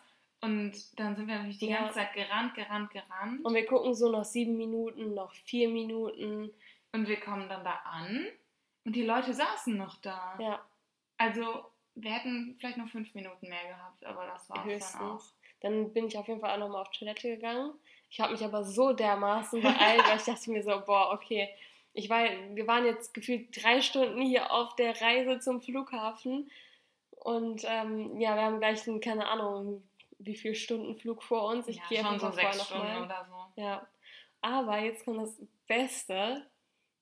[0.43, 1.79] Und dann sind wir natürlich die Ja.
[1.81, 3.45] ganze Zeit gerannt, gerannt, gerannt.
[3.45, 6.51] Und wir gucken so noch sieben Minuten, noch vier Minuten.
[6.93, 8.27] Und wir kommen dann da an
[8.85, 10.37] und die Leute saßen noch da.
[10.41, 10.65] Ja,
[11.19, 15.25] Also wir hätten vielleicht noch fünf Minuten mehr gehabt, aber das war es dann auch.
[15.61, 17.75] Dann bin ich auf jeden Fall auch nochmal auf Toilette gegangen.
[18.11, 21.49] Ich habe mich aber so dermaßen beeilt, weil ich dachte mir so, boah, okay.
[21.93, 26.51] Ich war, wir waren jetzt gefühlt drei Stunden hier auf der Reise zum Flughafen.
[27.11, 29.83] Und ähm, ja, wir haben gleich einen, keine Ahnung,
[30.19, 31.69] wie viel Stunden Flug vor uns.
[31.69, 33.05] Ich ja, gehe schon auf so sechs Stunden nochmal.
[33.05, 33.61] oder so.
[33.61, 33.87] Ja.
[34.41, 35.37] Aber jetzt kommt das
[35.67, 36.47] Beste.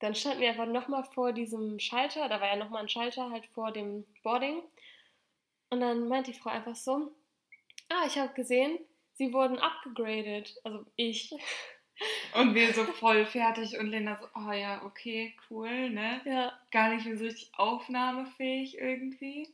[0.00, 2.28] Dann standen wir einfach nochmal vor diesem Schalter.
[2.28, 4.62] Da war ja nochmal ein Schalter halt vor dem Boarding.
[5.70, 7.12] Und dann meint die Frau einfach so:
[7.88, 8.78] Ah, ich habe gesehen,
[9.18, 10.56] sie wurden abgegradet.
[10.64, 11.34] Also ich.
[12.34, 16.20] Und wir so voll fertig und Lena so, oh ja, okay, cool, ne?
[16.24, 16.52] Ja.
[16.70, 19.48] Gar nicht mehr so richtig aufnahmefähig irgendwie.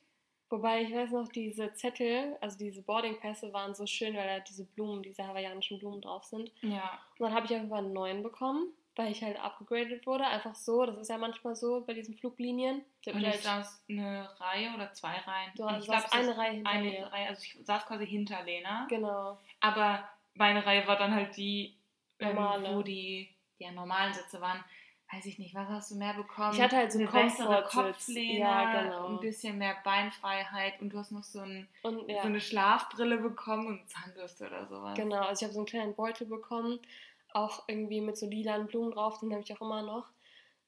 [0.50, 4.64] Wobei ich weiß noch, diese Zettel, also diese Boardingpässe waren so schön, weil da diese
[4.66, 6.52] Blumen, diese hawaiianischen Blumen drauf sind.
[6.60, 7.00] Ja.
[7.18, 10.26] Und dann habe ich einfach einen neuen bekommen, weil ich halt abgegradet wurde.
[10.26, 10.84] Einfach so.
[10.84, 12.84] Das ist ja manchmal so bei diesen Fluglinien.
[13.06, 15.50] Und ich halt- saß eine Reihe oder zwei Reihen.
[15.56, 17.06] Du ich saßt es eine Reihe hinter eine mir.
[17.06, 18.86] Reihe, also ich saß quasi hinter Lena.
[18.90, 19.38] Genau.
[19.64, 21.74] Aber meine Reihe war dann halt die,
[22.18, 24.62] ähm, wo die ja, normalen Sitze waren.
[25.10, 26.52] Weiß ich nicht, was hast du mehr bekommen?
[26.54, 27.62] Ich hatte halt so eine bessere.
[27.62, 29.08] Kopflehne, Ja, genau.
[29.08, 33.18] ein bisschen mehr Beinfreiheit und du hast noch so, ein, Und ja, so eine Schlafbrille
[33.18, 34.94] bekommen und Zahnbürste oder sowas.
[34.96, 35.22] genau.
[35.22, 36.78] Also ich habe so einen kleinen Beutel bekommen,
[37.32, 40.06] auch irgendwie mit so lilanen Blumen drauf, den habe ich auch immer noch.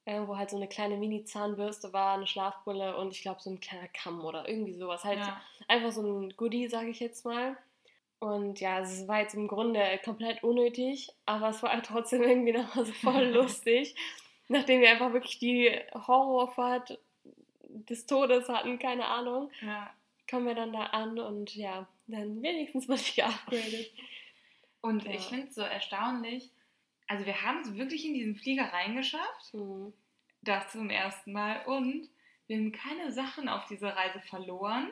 [0.05, 3.59] Äh, wo halt so eine kleine Mini-Zahnbürste war, eine Schlafbrille und ich glaube so ein
[3.59, 5.03] kleiner Kamm oder irgendwie sowas.
[5.05, 5.41] Halt Ja.
[5.67, 7.57] einfach so ein Goodie, sage ich jetzt mal.
[8.19, 12.53] Und ja, es war jetzt im Grunde komplett unnötig, aber es war halt trotzdem irgendwie
[12.53, 13.95] nochmal so voll lustig,
[14.49, 16.99] nachdem wir einfach wirklich die Horrorfahrt
[17.69, 19.91] des Todes hatten, keine Ahnung, ja.
[20.31, 23.91] kommen wir dann da an und ja, dann wenigstens wurde ich geupgradet.
[24.81, 25.11] Und Ja.
[25.13, 26.51] ich finde es so erstaunlich,
[27.09, 29.93] also wir haben es wirklich in diesen Flieger reingeschafft, Hm.
[30.43, 32.09] das zum ersten Mal und
[32.47, 34.91] wir haben keine Sachen auf dieser Reise verloren,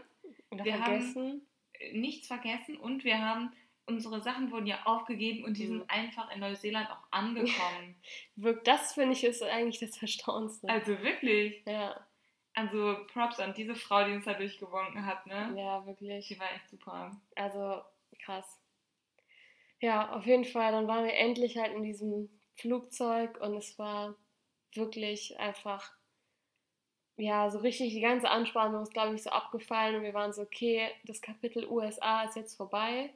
[0.50, 1.40] Oder Wir haben- vergessen.
[1.40, 1.53] äh,
[1.92, 3.52] nichts vergessen und wir haben,
[3.86, 5.78] unsere Sachen wurden ja aufgegeben und die Mhm.
[5.80, 7.96] sind einfach in Neuseeland auch angekommen.
[8.36, 10.68] Wirkt, das finde ich ist eigentlich das Erstaunlichste.
[10.68, 12.06] also wirklich, ja,
[12.54, 15.52] also Props an diese Frau, die uns da durchgewunken hat, ne?
[15.56, 16.28] ja, wirklich.
[16.28, 17.20] Die war echt super.
[17.34, 17.82] Also
[18.20, 18.58] krass.
[19.80, 20.72] Ja, auf jeden Fall.
[20.72, 24.14] Dann waren wir endlich halt in diesem Flugzeug und es war
[24.74, 25.92] wirklich einfach,
[27.16, 30.42] ja, so richtig die ganze Anspannung ist, glaube ich, so abgefallen und wir waren so,
[30.42, 33.14] okay, das Kapitel USA ist jetzt vorbei.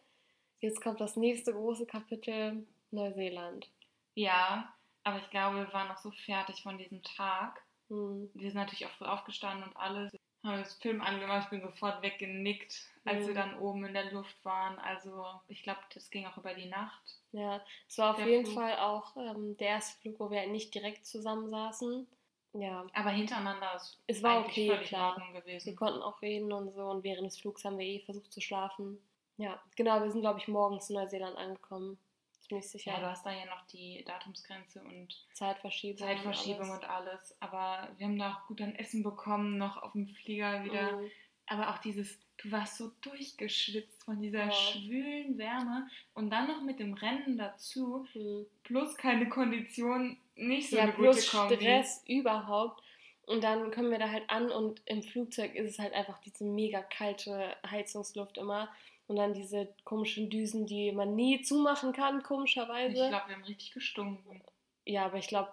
[0.61, 3.69] Jetzt kommt das nächste große Kapitel Neuseeland.
[4.15, 4.75] Ja,
[5.05, 7.63] aber ich glaube, wir waren auch so fertig von diesem Tag.
[7.89, 8.31] Hm.
[8.35, 10.13] Wir sind natürlich auch früh aufgestanden und alles.
[10.45, 13.35] Haben das Film angemacht, ich bin sofort weggenickt, als wir Mhm.
[13.35, 14.79] dann oben in der Luft waren.
[14.79, 17.03] Also ich glaube, das ging auch über die Nacht.
[17.33, 18.55] Ja, es war auf jeden Flug.
[18.55, 22.07] Fall auch ähm, der erste Flug, wo wir nicht direkt zusammen saßen.
[22.55, 25.15] Ja, Aber hintereinander ist Es war okay, völlig klar.
[25.17, 25.77] in Ordnung Wir gewesen.
[25.77, 28.99] konnten auch reden und so und während des Flugs haben wir eh versucht zu schlafen.
[29.37, 31.99] Ja, genau, wir sind, glaube ich, morgens in Neuseeland angekommen.
[32.41, 32.93] Ziemlich sicher.
[32.93, 35.99] Ja, du hast da ja noch die Datumsgrenze und Zeitverschiebung.
[35.99, 37.37] Zeitverschiebung und alles.
[37.41, 40.97] Aber wir haben da auch gut an Essen bekommen, noch auf dem Flieger wieder.
[40.97, 41.11] Mhm.
[41.47, 44.53] Aber auch dieses, du warst so durchgeschwitzt von dieser Ja.
[44.53, 48.47] schwülen Wärme und dann noch mit dem Rennen dazu, Mhm.
[48.65, 51.57] plus keine Kondition, nicht so Ja, eine gute plus Kombi.
[51.57, 52.83] Stress überhaupt.
[53.27, 56.45] Und dann kommen wir da halt an und im Flugzeug ist es halt einfach diese
[56.45, 58.71] mega kalte Heizungsluft immer.
[59.07, 63.05] Und dann diese komischen Düsen, die man nie zumachen kann, komischerweise.
[63.05, 64.43] Ich glaube, wir haben richtig gestunken.
[64.85, 65.51] Ja, aber ich glaube,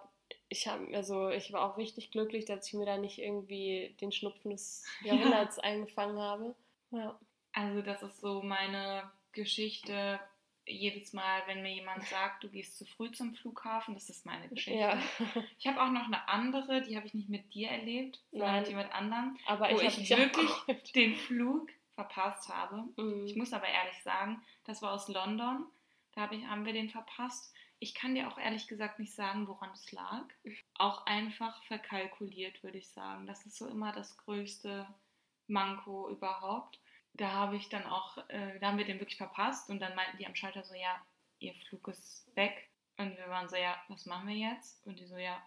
[0.48, 4.12] ich habe also ich war auch richtig glücklich, dass ich mir da nicht irgendwie den
[4.12, 5.62] Schnupfen des Jahrhunderts ja.
[5.64, 6.54] eingefangen habe.
[6.90, 7.18] Ja.
[7.52, 10.20] Also das ist so meine Geschichte.
[10.66, 14.48] Jedes Mal, wenn mir jemand sagt, du gehst zu früh zum Flughafen, das ist meine
[14.48, 14.78] Geschichte.
[14.78, 15.00] Ja.
[15.58, 18.68] Ich habe auch noch eine andere, die habe ich nicht mit dir erlebt, sondern mit
[18.68, 20.50] jemand anderem, aber wo ich, ich wirklich
[20.94, 22.84] den Flug verpasst habe.
[22.96, 23.26] Mhm.
[23.26, 25.66] Ich muss aber ehrlich sagen, das war aus London.
[26.12, 27.52] Da hab ich, haben wir den verpasst.
[27.78, 30.24] Ich kann dir auch ehrlich gesagt nicht sagen, woran es lag.
[30.74, 33.26] Auch einfach verkalkuliert, würde ich sagen.
[33.26, 34.86] Das ist so immer das größte
[35.46, 36.80] Manko überhaupt.
[37.16, 40.18] Da habe ich dann auch, äh, da haben wir den wirklich verpasst und dann meinten
[40.18, 41.00] die am Schalter so, ja,
[41.38, 42.68] ihr Flug ist weg.
[42.98, 44.84] Und wir waren so, ja, was machen wir jetzt?
[44.86, 45.40] Und die so, ja,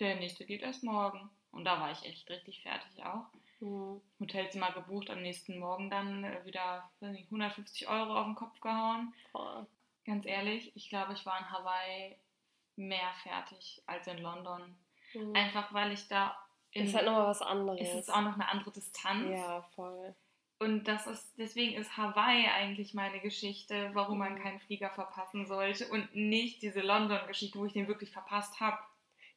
[0.00, 1.30] der nächste geht erst morgen.
[1.50, 3.26] Und da war ich echt richtig fertig auch.
[3.60, 4.00] Mhm.
[4.20, 9.12] Hotelzimmer gebucht, am nächsten Morgen dann äh, wieder nicht, 150 Euro auf den Kopf gehauen.
[9.32, 9.66] Boah.
[10.04, 12.16] Ganz ehrlich, ich glaube, ich war in Hawaii
[12.76, 14.76] mehr fertig als in London.
[15.14, 15.34] Mhm.
[15.34, 16.36] Einfach weil ich da.
[16.70, 17.80] In, ist halt nochmal was anderes.
[17.80, 19.36] Es ist auch noch eine andere Distanz.
[19.36, 20.14] Ja, voll.
[20.60, 24.42] Und das ist, deswegen ist Hawaii eigentlich meine Geschichte, warum man mhm.
[24.42, 28.78] keinen Flieger verpassen sollte und nicht diese London-Geschichte, wo ich den wirklich verpasst habe.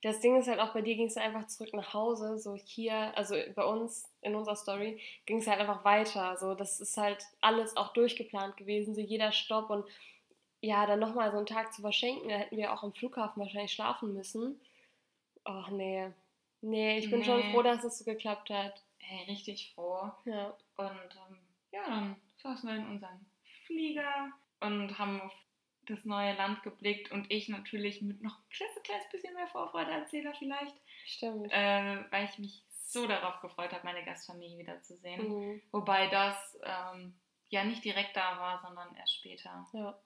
[0.01, 3.15] Das Ding ist halt auch, bei dir ging es einfach zurück nach Hause, so hier,
[3.15, 6.37] also bei uns in unserer Story ging es halt einfach weiter.
[6.37, 9.85] So, das ist halt alles auch durchgeplant gewesen, so jeder Stopp und
[10.59, 13.73] ja, dann nochmal so einen Tag zu verschenken, da hätten wir auch am Flughafen wahrscheinlich
[13.73, 14.59] schlafen müssen.
[15.43, 16.09] Ach nee.
[16.61, 17.25] Nee, ich bin nee.
[17.25, 18.83] schon froh, dass es so geklappt hat.
[19.01, 20.11] Hey, richtig froh.
[20.25, 20.57] Ja.
[20.77, 20.89] Und
[21.29, 21.37] ähm,
[21.71, 23.25] ja, dann saßen wir in unserem
[23.65, 25.33] Flieger und haben auf
[25.85, 30.33] das neue Land geblickt und ich natürlich mit noch ein kleines bisschen mehr Vorfreude erzähler
[30.37, 30.75] vielleicht.
[31.05, 31.51] Stimmt.
[31.51, 35.27] Äh, weil ich mich so darauf gefreut habe, meine Gastfamilie wiederzusehen.
[35.27, 35.61] Mhm.
[35.71, 39.67] Wobei das ähm, ja nicht direkt da war, sondern erst später.
[39.73, 39.97] Ja,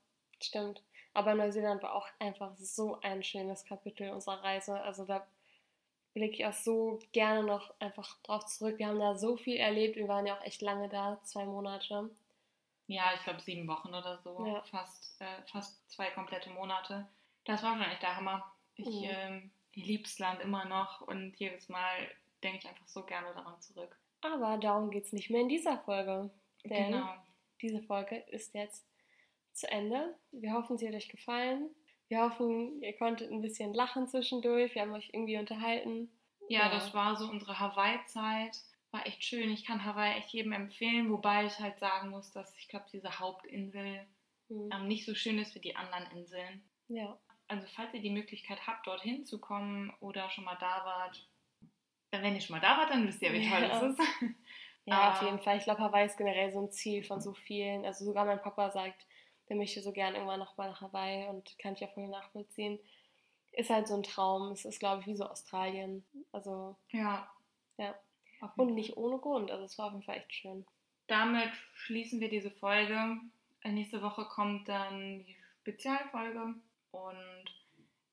[0.41, 0.81] stimmt.
[1.13, 4.81] Aber Neuseeland war auch einfach so ein schönes Kapitel unserer Reise.
[4.81, 5.25] Also da
[6.15, 8.79] blicke ich auch so gerne noch einfach drauf zurück.
[8.79, 9.97] Wir haben da so viel erlebt.
[9.97, 12.09] Wir waren ja auch echt lange da, zwei Monate.
[12.87, 14.43] Ja, ich glaube sieben Wochen oder so.
[14.45, 14.63] Ja.
[14.63, 17.05] Fast, äh, fast zwei komplette Monate.
[17.43, 18.51] Das war schon echt der Hammer.
[18.75, 19.03] Ich, mhm.
[19.03, 22.07] ähm, liebe das Land immer noch und jedes Mal
[22.41, 23.95] denke ich einfach so gerne daran zurück.
[24.21, 26.29] Aber darum geht es nicht mehr in dieser Folge.
[26.63, 27.13] Denn genau.
[27.61, 28.85] diese Folge ist jetzt
[29.53, 30.15] zu Ende.
[30.31, 31.69] Wir hoffen, sie hat euch gefallen.
[32.07, 34.75] Wir hoffen, ihr konntet ein bisschen lachen zwischendurch.
[34.75, 36.09] Wir haben euch irgendwie unterhalten.
[36.49, 36.69] Ja, ja.
[36.69, 38.55] das war so unsere Hawaii-Zeit
[38.95, 39.49] war echt schön.
[39.51, 43.19] Ich kann Hawaii echt jedem empfehlen, wobei ich halt sagen muss, dass ich glaube, diese
[43.19, 44.05] Hauptinsel
[44.49, 44.69] mhm.
[44.73, 46.63] ähm, nicht so schön ist wie die anderen Inseln.
[46.87, 47.19] Ja.
[47.47, 51.29] Also falls ihr die Möglichkeit habt, dorthin zu kommen oder schon mal da wart,
[52.11, 53.81] dann wenn ihr schon mal da wart, dann wisst ihr, wie toll ja.
[53.81, 54.07] es ist.
[54.85, 55.57] Ja, auf jeden Fall.
[55.57, 57.85] Ich glaube, Hawaii ist generell so ein Ziel von so vielen.
[57.85, 59.05] Also sogar mein Papa sagt,
[59.49, 62.79] der möchte so gern irgendwann noch mal nach Hawaii und kann ich auch voll nachvollziehen.
[63.51, 64.51] Ist halt so ein Traum.
[64.51, 66.05] Es ist, glaube ich, wie so Australien.
[66.31, 66.75] Also.
[66.91, 67.29] Ja.
[67.77, 67.95] Ja.
[68.57, 69.51] Und nicht ohne Grund.
[69.51, 70.65] Also es war auf jeden Fall echt schön.
[71.07, 73.17] Damit schließen wir diese Folge.
[73.63, 76.53] Nächste Woche kommt dann die Spezialfolge
[76.91, 77.45] und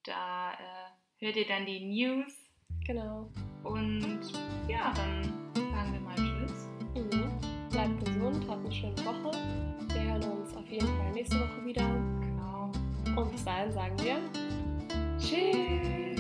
[0.05, 2.33] da äh, hört ihr dann die News.
[2.87, 3.31] Genau.
[3.63, 4.33] Und
[4.69, 6.67] ja, dann sagen wir mal Tschüss.
[6.95, 7.69] Mhm.
[7.71, 9.72] Bleibt gesund, habt eine schöne Woche.
[10.13, 11.89] Wir hören uns auf jeden Fall nächste Woche wieder.
[12.21, 12.71] Genau.
[13.17, 14.17] Und bis dahin sagen wir
[15.19, 16.12] Tschüss.